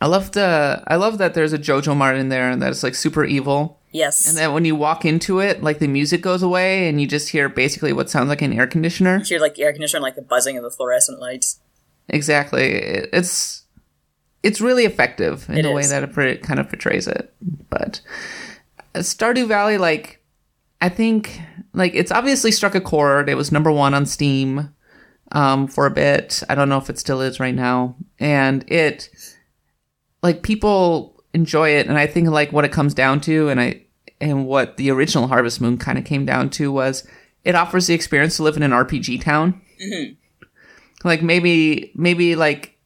[0.00, 2.82] I love the I love that there's a Joja Mart in there and that it's
[2.82, 3.80] like super evil.
[3.92, 4.26] Yes.
[4.26, 7.28] And then when you walk into it, like the music goes away and you just
[7.28, 9.18] hear basically what sounds like an air conditioner.
[9.18, 11.60] you hear like the air conditioner and like the buzzing of the fluorescent lights.
[12.08, 12.72] Exactly.
[13.12, 13.62] It's
[14.42, 17.32] it's really effective in It the way that it kind of portrays it.
[17.70, 18.00] But
[18.94, 20.22] uh, Stardew Valley, like,
[20.80, 21.40] I think,
[21.72, 23.28] like, it's obviously struck a chord.
[23.28, 24.74] It was number one on Steam
[25.30, 26.42] um, for a bit.
[26.48, 27.96] I don't know if it still is right now.
[28.18, 29.10] And it,
[30.22, 31.86] like, people enjoy it.
[31.86, 33.81] And I think, like, what it comes down to, and I,
[34.22, 37.06] and what the original Harvest Moon kind of came down to was
[37.44, 40.14] it offers the experience to live in an RPG town mm-hmm.
[41.04, 42.78] like maybe maybe like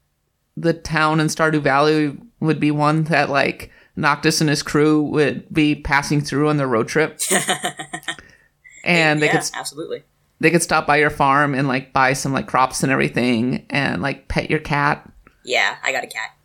[0.57, 5.53] the town in Stardew Valley would be one that like Noctis and his crew would
[5.53, 7.19] be passing through on their road trip.
[8.85, 10.03] and they yeah, could absolutely.
[10.41, 14.03] they could stop by your farm and like buy some like crops and everything and
[14.03, 15.11] like pet your cat
[15.45, 16.36] Yeah, I got a cat.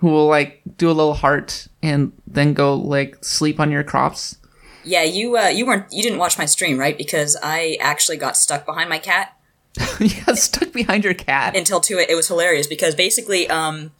[0.00, 4.36] Who will like do a little heart and then go like sleep on your crops.
[4.84, 6.96] Yeah, you uh, you weren't you didn't watch my stream, right?
[6.98, 9.36] Because I actually got stuck behind my cat
[10.00, 11.56] yeah, stuck behind your cat.
[11.56, 11.96] until two.
[11.98, 13.92] It was hilarious because basically, um,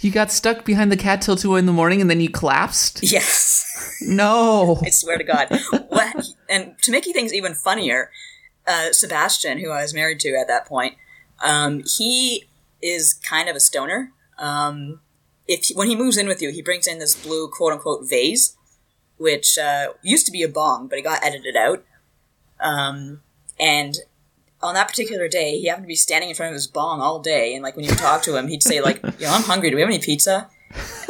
[0.00, 3.00] You got stuck behind the cat till two in the morning and then you collapsed?
[3.12, 4.78] yes, No.
[4.82, 5.48] I swear to God.
[5.88, 6.24] what?
[6.48, 8.10] And to make things even funnier,
[8.66, 10.94] uh, Sebastian, who I was married to at that point,
[11.44, 12.46] um, he
[12.80, 14.12] is kind of a stoner.
[14.38, 15.00] Um,
[15.48, 18.56] if when he moves in with you, he brings in this blue quote unquote vase,
[19.16, 21.84] which uh, used to be a bong, but it got edited out.
[22.60, 23.22] Um,
[23.58, 23.96] and
[24.60, 27.20] on that particular day, he happened to be standing in front of his bong all
[27.20, 29.70] day, and like when you talk to him, he'd say like, "Yo, I'm hungry.
[29.70, 30.50] Do we have any pizza?"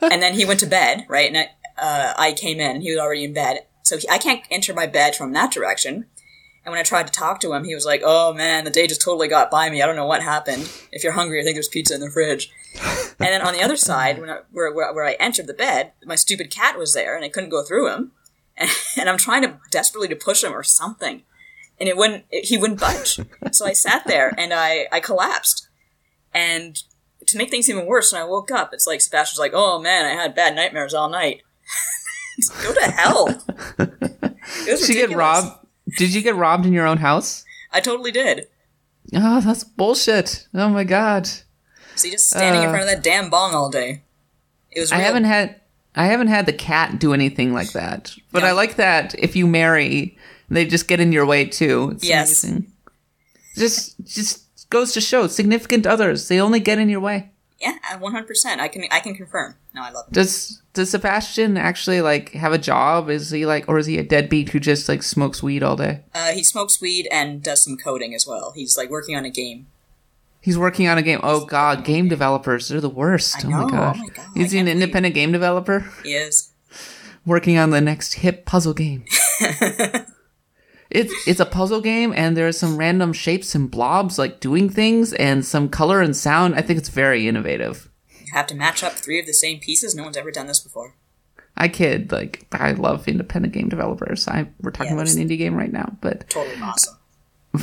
[0.00, 1.28] and then he went to bed, right?
[1.28, 1.48] And I,
[1.80, 4.72] uh, I came in, and he was already in bed, so he, I can't enter
[4.72, 6.06] my bed from that direction.
[6.64, 8.86] And when I tried to talk to him, he was like, "Oh man, the day
[8.86, 9.80] just totally got by me.
[9.80, 10.70] I don't know what happened.
[10.92, 12.50] If you're hungry, I think there's pizza in the fridge."
[12.82, 15.92] and then on the other side, when I, where, where where I entered the bed,
[16.04, 18.12] my stupid cat was there, and I couldn't go through him.
[18.56, 21.22] And, and I'm trying to desperately to push him or something,
[21.78, 22.24] and it wouldn't.
[22.30, 23.20] It, he wouldn't budge.
[23.52, 25.68] so I sat there and I I collapsed.
[26.32, 26.80] And
[27.26, 30.04] to make things even worse, when I woke up, it's like Sebastian's like, "Oh man,
[30.04, 31.42] I had bad nightmares all night."
[32.62, 33.28] Go to hell.
[33.78, 35.60] It was Did you get robbed?
[35.96, 37.44] Did you get robbed in your own house?
[37.72, 38.46] I totally did.
[39.14, 40.46] Oh, that's bullshit.
[40.54, 41.28] Oh my god.
[41.96, 44.02] See, just standing in Uh, front of that damn bong all day.
[44.70, 44.92] It was.
[44.92, 45.56] I haven't had
[45.96, 48.14] I haven't had the cat do anything like that.
[48.30, 48.50] But Yeah.
[48.50, 50.16] I like that if you marry,
[50.48, 51.90] they just get in your way too.
[51.94, 52.44] It's Yes.
[52.44, 52.72] amazing.
[53.56, 57.29] Just just goes to show significant others, they only get in your way.
[57.60, 58.60] Yeah, one hundred percent.
[58.60, 58.84] I can.
[58.90, 59.54] I can confirm.
[59.74, 60.14] No, I love it.
[60.14, 63.10] Does does Sebastian actually like have a job?
[63.10, 66.00] Is he like or is he a deadbeat who just like smokes weed all day?
[66.14, 68.52] Uh, he smokes weed and does some coding as well.
[68.52, 69.66] He's like working on a game.
[70.40, 71.20] He's working on a game.
[71.22, 73.44] Oh god, game developers, they're the worst.
[73.44, 73.96] I oh my gosh.
[73.98, 75.84] oh my God, Is he an can't believe- independent game developer?
[76.02, 76.52] He is.
[77.26, 79.04] working on the next hip puzzle game.
[80.90, 85.12] it's it's a puzzle game and there's some random shapes and blobs like doing things
[85.14, 86.54] and some color and sound.
[86.56, 87.88] I think it's very innovative.
[88.10, 89.94] You have to match up three of the same pieces.
[89.94, 90.94] No one's ever done this before.
[91.56, 94.26] I kid, like I love independent game developers.
[94.26, 96.96] I we're talking about an indie game right now, but Totally awesome.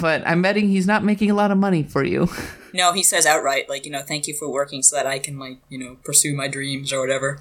[0.02, 2.30] but I'm betting he's not making a lot of money for you.
[2.74, 5.40] No, he says outright, like you know, thank you for working so that I can
[5.40, 7.40] like you know pursue my dreams or whatever.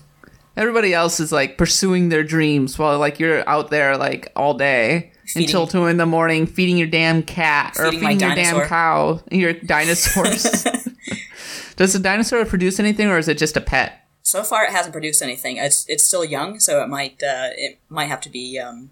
[0.56, 5.12] Everybody else is like pursuing their dreams while like you're out there like all day
[5.26, 9.20] Feeding- until two in the morning feeding your damn cat or Feeding your damn cow,
[9.30, 10.64] your dinosaurs.
[11.76, 14.02] Does the dinosaur produce anything or is it just a pet?
[14.22, 15.56] So far, it hasn't produced anything.
[15.58, 18.90] It's it's still young, so it might uh, it might have to be um,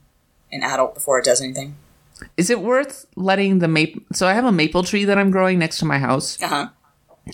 [0.52, 1.74] an adult before it does anything.
[2.36, 4.02] Is it worth letting the maple?
[4.12, 6.68] So I have a maple tree that I'm growing next to my house, Uh huh.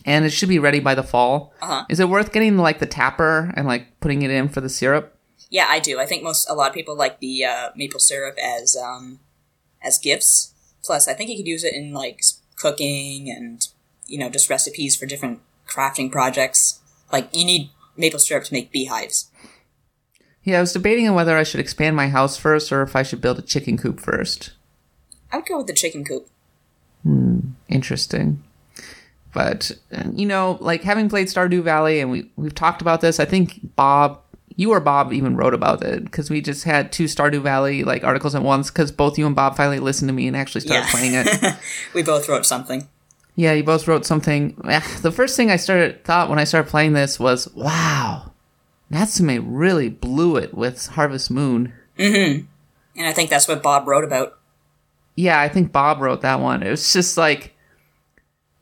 [0.06, 1.52] and it should be ready by the fall.
[1.60, 1.84] Uh-huh.
[1.90, 5.14] Is it worth getting like the tapper and like putting it in for the syrup?
[5.50, 5.98] Yeah, I do.
[6.00, 9.20] I think most a lot of people like the uh, maple syrup as um,
[9.82, 10.54] as gifts.
[10.82, 12.22] Plus, I think you could use it in like
[12.56, 13.66] cooking and
[14.06, 16.80] you know just recipes for different crafting projects.
[17.12, 19.30] Like you need maple syrup to make beehives.
[20.42, 23.02] Yeah, I was debating on whether I should expand my house first or if I
[23.02, 24.52] should build a chicken coop first.
[25.30, 26.28] I would go with the chicken coop.
[27.02, 28.42] Hmm, Interesting.
[29.32, 33.20] But uh, you know, like having played Stardew Valley, and we we've talked about this.
[33.20, 34.20] I think Bob,
[34.60, 38.04] you or Bob even wrote about it because we just had two Stardew Valley like
[38.04, 40.84] articles at once because both you and Bob finally listened to me and actually started
[40.84, 40.90] Yeah.
[40.90, 41.54] playing it.
[41.94, 42.86] We both wrote something.
[43.36, 44.60] Yeah, you both wrote something.
[44.68, 48.32] Eh, The first thing I started thought when I started playing this was, "Wow,
[48.90, 52.46] Natsume really blew it with Harvest Moon." And
[52.98, 54.38] I think that's what Bob wrote about.
[55.16, 56.62] Yeah, I think Bob wrote that one.
[56.62, 57.54] It was just like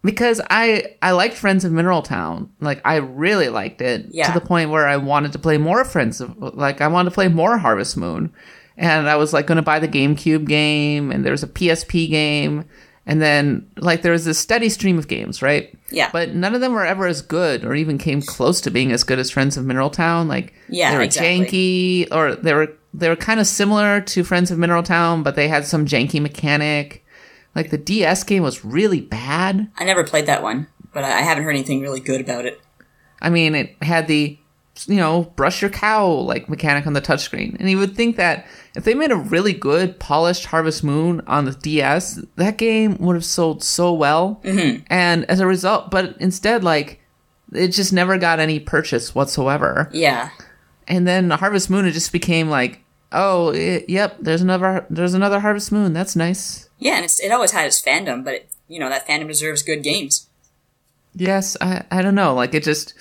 [0.08, 2.48] because I I liked Friends of Mineral Town.
[2.60, 4.26] Like I really liked it Yeah.
[4.28, 7.14] to the point where I wanted to play more Friends of like I wanted to
[7.14, 8.32] play more Harvest Moon.
[8.78, 12.08] And I was like going to buy the GameCube game and there was a PSP
[12.08, 12.64] game
[13.04, 15.76] and then like there was this steady stream of games, right?
[15.90, 16.08] Yeah.
[16.10, 19.04] But none of them were ever as good or even came close to being as
[19.04, 20.26] good as Friends of Mineral Town.
[20.26, 22.06] Like Yeah, they were exactly.
[22.06, 25.36] janky or they were they were kind of similar to Friends of Mineral Town, but
[25.36, 27.04] they had some janky mechanic.
[27.54, 29.70] Like the DS game was really bad.
[29.76, 32.60] I never played that one, but I haven't heard anything really good about it.
[33.20, 34.38] I mean, it had the
[34.86, 38.46] you know brush your cow like mechanic on the touchscreen, and you would think that
[38.76, 43.16] if they made a really good polished Harvest Moon on the DS, that game would
[43.16, 44.40] have sold so well.
[44.44, 44.84] Mm-hmm.
[44.88, 47.00] And as a result, but instead, like
[47.52, 49.88] it just never got any purchase whatsoever.
[49.92, 50.30] Yeah.
[50.86, 52.80] And then Harvest Moon, it just became like,
[53.12, 55.92] oh, i yep, there's another there's another Harvest Moon.
[55.92, 56.67] That's nice.
[56.78, 59.62] Yeah, and it's, it always had its fandom, but it, you know that fandom deserves
[59.62, 60.28] good games.
[61.14, 62.34] Yes, I, I don't know.
[62.34, 62.94] Like it just,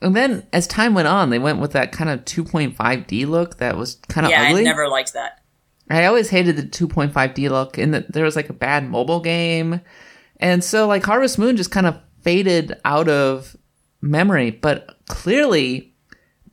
[0.00, 3.76] and then as time went on, they went with that kind of 2.5D look that
[3.76, 4.60] was kind of Yeah, ugly.
[4.60, 5.42] I never liked that.
[5.90, 9.80] I always hated the 2.5D look, and that there was like a bad mobile game,
[10.38, 13.56] and so like Harvest Moon just kind of faded out of
[14.00, 14.50] memory.
[14.50, 15.92] But clearly,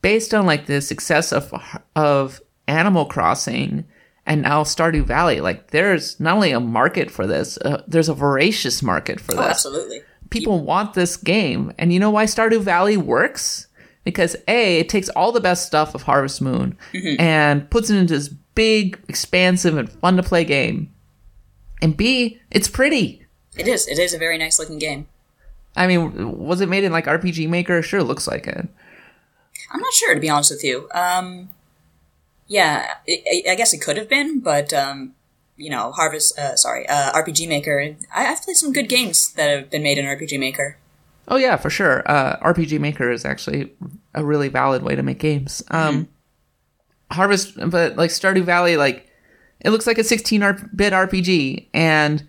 [0.02, 1.52] based on like the success of
[1.94, 3.84] of Animal Crossing
[4.26, 8.14] and now Stardew Valley, like there's not only a market for this, uh, there's a
[8.14, 10.02] voracious market for Oh, this absolutely.
[10.30, 11.72] people want this game.
[11.78, 13.66] And you know why Stardew Valley works?
[14.04, 16.76] Because A, it takes all the best stuff of Harvest Moon
[17.18, 20.92] and puts it into this big, expansive, and fun to play game.
[21.80, 23.24] And B, it's pretty.
[23.56, 23.86] It is.
[23.86, 25.06] It is a very nice looking game.
[25.76, 27.80] I mean, was it made in like RPG Maker?
[27.82, 28.66] Sure, looks like it.
[29.72, 30.88] I'm not sure to be honest with you.
[30.92, 31.50] Um,
[32.48, 35.14] yeah, I, I- guess it could have been, but um,
[35.56, 37.80] you know, Harvest, uh, sorry, uh, RPG Maker.
[38.14, 40.76] I, I've played some good games that have been made in RPG Maker.
[41.28, 42.02] Oh yeah, for sure.
[42.10, 43.72] Uh, RPG Maker is actually
[44.14, 45.62] a really valid way to make games.
[45.70, 46.08] Um,
[47.10, 49.08] Harvest, but like Stardew Valley, like
[49.60, 52.26] it looks like a 16-bit RPG, and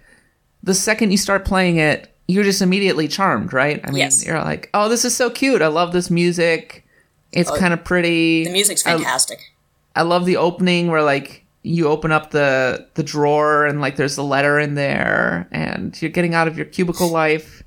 [0.62, 3.80] the second you start playing it, you're just immediately charmed, right?
[3.84, 4.26] I mean, Yes.
[4.26, 5.62] you're like, oh, this is so cute.
[5.62, 6.86] I love this music.
[7.32, 8.44] It's kind of pretty.
[8.44, 9.40] The music's fantastic.
[9.40, 9.53] I
[10.02, 14.24] love the opening where like you open up the the drawer and like there's a
[14.24, 17.64] letter in there, and you're getting out of your cubicle life.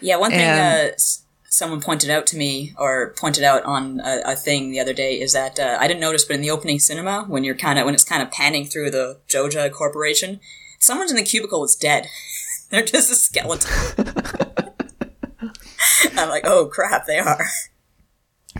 [0.00, 0.94] Yeah, one thing And- uh,
[1.50, 5.20] someone pointed out to me, or pointed out on a, a thing the other day,
[5.20, 7.84] is that uh, I didn't notice, but in the opening cinema, when you're kind of
[7.84, 10.40] when it's kind of panning through the Joja Corporation,
[10.78, 12.06] someone's in the cubicle is dead.
[12.70, 13.70] They're just a skeleton.
[16.16, 17.46] I'm like, oh crap, they are.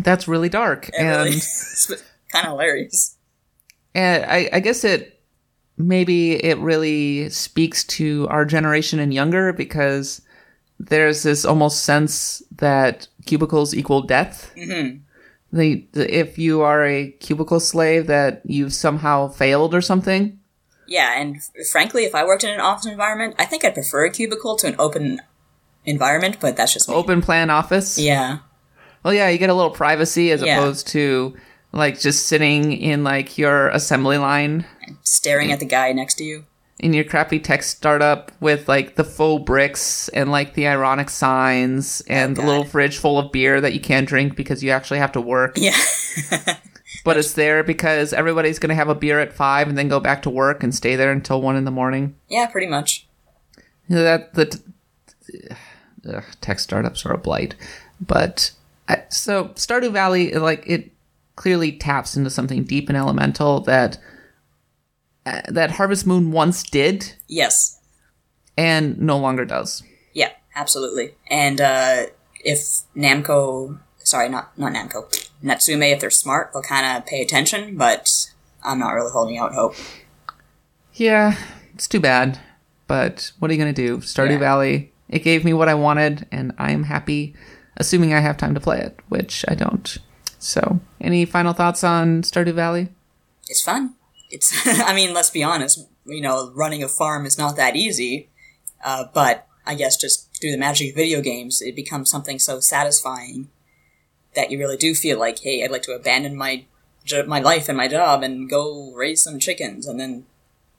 [0.00, 1.24] That's really dark, It and
[1.88, 2.00] really
[2.34, 3.16] kind of hilarious.
[3.94, 5.20] and I, I guess it
[5.76, 10.20] maybe it really speaks to our generation and younger because
[10.78, 14.52] there's this almost sense that cubicles equal death.
[14.56, 14.98] Mm-hmm.
[15.52, 20.38] They, if you are a cubicle slave, that you've somehow failed or something.
[20.88, 21.36] Yeah, and
[21.70, 24.66] frankly, if I worked in an office environment, I think I'd prefer a cubicle to
[24.66, 25.20] an open
[25.84, 26.94] environment, but that's just me.
[26.96, 27.98] Open plan office.
[27.98, 28.38] Yeah,
[29.04, 30.58] Well, yeah, you get a little privacy as Yeah.
[30.58, 31.36] opposed to
[31.74, 34.64] like just sitting in like your assembly line
[35.02, 36.44] staring at the guy next to you.
[36.78, 42.00] in your crappy tech startup with like the faux bricks and like the ironic signs
[42.02, 44.98] and oh, the little fridge full of beer that you can't drink because you actually
[44.98, 45.54] have to work.
[45.56, 45.76] Yeah.
[47.02, 50.00] But it's there because everybody's going to have a beer at five and then go
[50.00, 52.14] back to work and stay there until one in the morning.
[52.28, 53.06] Yeah, pretty much.
[53.90, 54.58] That the
[56.08, 57.56] ugh, tech startups are a blight,
[58.00, 58.52] but
[58.88, 60.92] I, so Stardew Valley, like it
[61.36, 63.98] clearly taps into something deep and elemental that
[65.26, 67.80] uh, that Harvest Moon once did Yes.
[68.56, 69.82] and no longer does.
[70.12, 71.14] Yeah, absolutely.
[71.30, 72.04] And uh,
[72.44, 72.58] if
[72.96, 77.76] Namco, sorry, not not Namco, Natsume, if they're smart, they'll kind of pay attention.
[77.76, 78.26] But
[78.62, 79.74] I'm not really holding out hope.
[80.92, 81.36] Yeah,
[81.74, 82.38] it's too bad,
[82.86, 83.96] but what are you going to do?
[83.98, 84.38] Stardew Yeah.
[84.38, 87.34] Valley, it gave me what I wanted, and I am happy,
[87.76, 89.98] assuming I have time to play it, which I don't.
[90.44, 92.88] So, any final thoughts on Stardew Valley?
[93.48, 93.94] It's fun.
[94.30, 94.52] It's.
[94.66, 95.88] I mean, let's be honest.
[96.04, 98.28] You know, running a farm is not that easy.
[98.84, 102.60] Uh, but I guess just through the magic of video games, it becomes something so
[102.60, 103.48] satisfying
[104.34, 106.64] that you really do feel like, hey, I'd like to abandon my
[107.26, 110.24] my life and my job and go raise some chickens, and then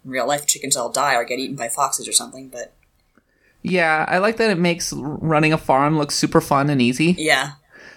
[0.04, 2.50] in real life chickens all die or get eaten by foxes or something.
[2.50, 2.74] But
[3.64, 7.16] Yeah, I like that it makes running a farm look super fun and easy.
[7.18, 7.54] yeah,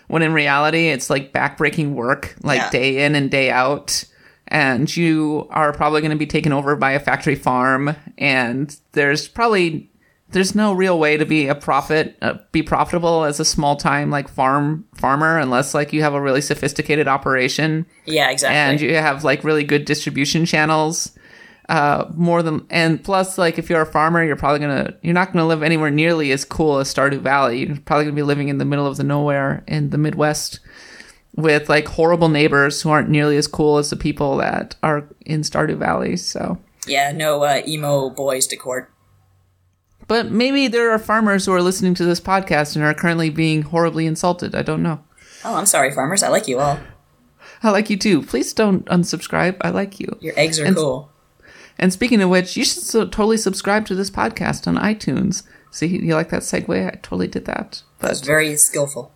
[0.09, 2.71] When in reality, it's like backbreaking work, like Yeah.
[2.71, 4.05] day in and day out.
[4.51, 9.29] And you are probably going to be taken over by a factory farm, and there's
[9.29, 9.91] probably
[10.31, 14.11] there's no real way to be a profit uh, be profitable as a small time
[14.11, 18.57] like farm farmer unless like you have a really sophisticated operation yeah, exactly.
[18.57, 21.13] and you have like really good distribution channels
[21.69, 25.33] uh more than and plus like if you're a farmer you're probably gonna you're not
[25.33, 28.57] gonna live anywhere nearly as cool as stardew valley you're probably gonna be living in
[28.59, 30.61] the middle of the nowhere in the midwest
[31.37, 35.43] with like horrible neighbors who aren't nearly as cool as the people that are in
[35.43, 38.91] stardew valley so yeah, no uh, emo boys to court.
[40.07, 43.61] but maybe there are farmers who are listening to this podcast and are currently being
[43.63, 45.01] horribly insulted i don't know
[45.45, 46.25] Oh, I'm sorry, farmers.
[46.25, 46.79] I like you all.
[47.63, 51.13] i like you too please don't unsubscribe i like you Your eggs are And- cool.
[51.79, 55.45] And speaking of which, you should so totally subscribe to this podcast on iTunes.
[55.71, 56.87] See, you like that segue?
[56.87, 57.83] I totally did that.
[58.01, 59.13] That's But very skillful.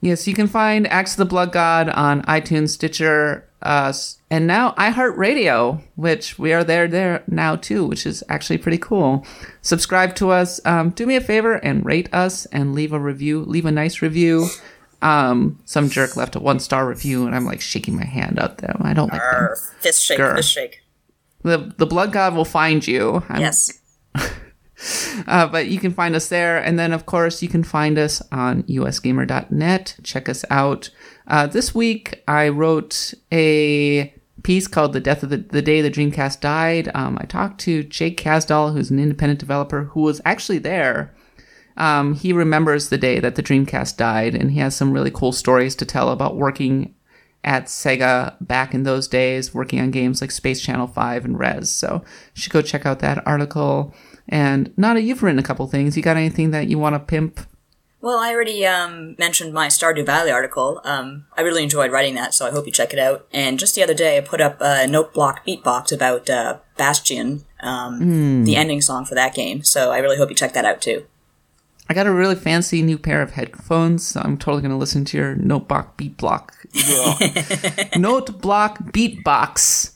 [0.00, 3.92] yes, you can find Axe of the Blood God on iTunes, Stitcher, uh,
[4.30, 9.26] and now iHeartRadio, which we are there there now too, which is actually pretty cool.
[9.62, 10.60] Subscribe to us.
[10.64, 13.40] Um, do me a favor and rate us and leave a review.
[13.40, 14.48] Leave a nice review.
[15.02, 18.58] Um, some jerk left a one star review, and I'm like shaking my hand at
[18.58, 18.80] them.
[18.82, 19.48] I don't like them.
[19.80, 20.36] Fist shake, Grr.
[20.36, 20.82] fist shake.
[21.46, 23.22] The the Blood God will find you.
[23.28, 23.72] I'm Yes.
[25.26, 26.58] Uh, but you can find us there.
[26.58, 29.96] And then, of course, you can find us on usgamer.net.
[30.02, 30.90] Check us out.
[31.26, 35.90] Uh, this week, I wrote a piece called The Death of the, the Day the
[35.90, 36.90] Dreamcast Died.
[36.94, 41.14] Um, I talked to Jake Kazdal, who's an independent developer who was actually there.
[41.78, 45.32] Um, he remembers the day that the Dreamcast died, and he has some really cool
[45.32, 46.94] stories to tell about working
[47.46, 51.70] at Sega back in those days, working on games like Space Channel 5 and Rez.
[51.70, 52.02] So
[52.34, 53.94] you should go check out that article.
[54.28, 55.96] And Nadia, you've written a couple things.
[55.96, 57.40] You got anything that you want to pimp?
[58.00, 60.80] Well, I already um, mentioned my Stardew Valley article.
[60.84, 63.26] Um, I really enjoyed writing that, so I hope you check it out.
[63.32, 67.44] And just the other day, I put up a note block beatbox about uh, Bastion,
[67.60, 69.64] um, the ending song for that game.
[69.64, 71.06] So I really hope you check that out too.
[71.88, 75.04] I got a really fancy new pair of headphones, so I'm totally going to listen
[75.06, 76.56] to your Noteblock Beat Block.
[77.96, 79.92] Note Block Beatbox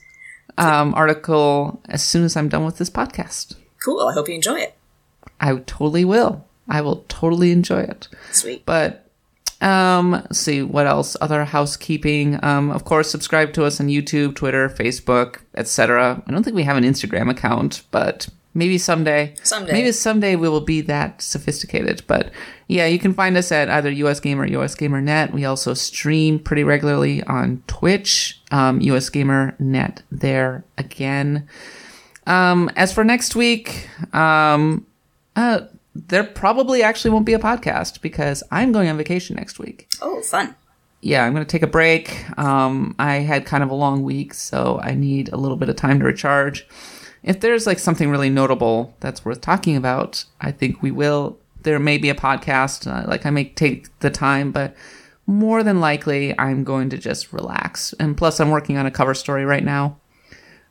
[0.57, 3.55] um, article as soon as I'm done with this podcast.
[3.83, 4.07] Cool.
[4.07, 4.77] I hope you enjoy it.
[5.39, 6.45] I totally will.
[6.67, 8.07] I will totally enjoy it.
[8.31, 8.65] Sweet.
[8.65, 9.10] But
[9.61, 11.15] um, see what else.
[11.21, 12.43] Other housekeeping.
[12.43, 16.21] Um, of course, subscribe to us on YouTube, Twitter, Facebook, etc.
[16.25, 19.35] I don't think we have an Instagram account, but maybe someday.
[19.43, 19.71] Someday.
[19.71, 22.01] Maybe someday we will be that sophisticated.
[22.07, 22.31] But
[22.67, 25.31] yeah, you can find us at either US Gamer or US Gamer Net.
[25.31, 28.41] We also stream pretty regularly on Twitch.
[28.51, 31.47] Um, US Gamer Net there again.
[32.27, 34.85] Um, as for next week, um,
[35.35, 35.61] uh,
[36.07, 39.89] there probably actually won't be a podcast because I'm going on vacation next week.
[40.01, 40.55] Oh, fun.
[41.01, 42.25] Yeah, I'm going to take a break.
[42.37, 45.75] Um, I had kind of a long week, so I need a little bit of
[45.75, 46.67] time to recharge.
[47.23, 51.37] If there's like something really notable that's worth talking about, I think we will.
[51.63, 54.75] There may be a podcast, uh, like I may take the time, but
[55.27, 57.93] more than likely, I'm going to just relax.
[57.93, 59.97] And plus, I'm working on a cover story right now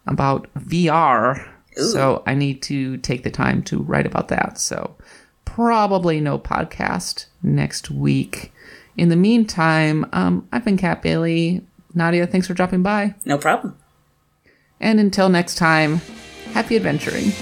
[0.06, 1.48] about VR.
[1.76, 4.58] So I need to take the time to write about that.
[4.58, 4.96] So
[5.54, 8.52] probably no podcast next week.
[8.96, 11.62] In the meantime, um, I've been Kat Bailey.
[11.94, 13.14] Nadia, thanks for dropping by.
[13.24, 13.76] No problem.
[14.80, 16.00] And until next time,
[16.52, 17.32] happy adventuring.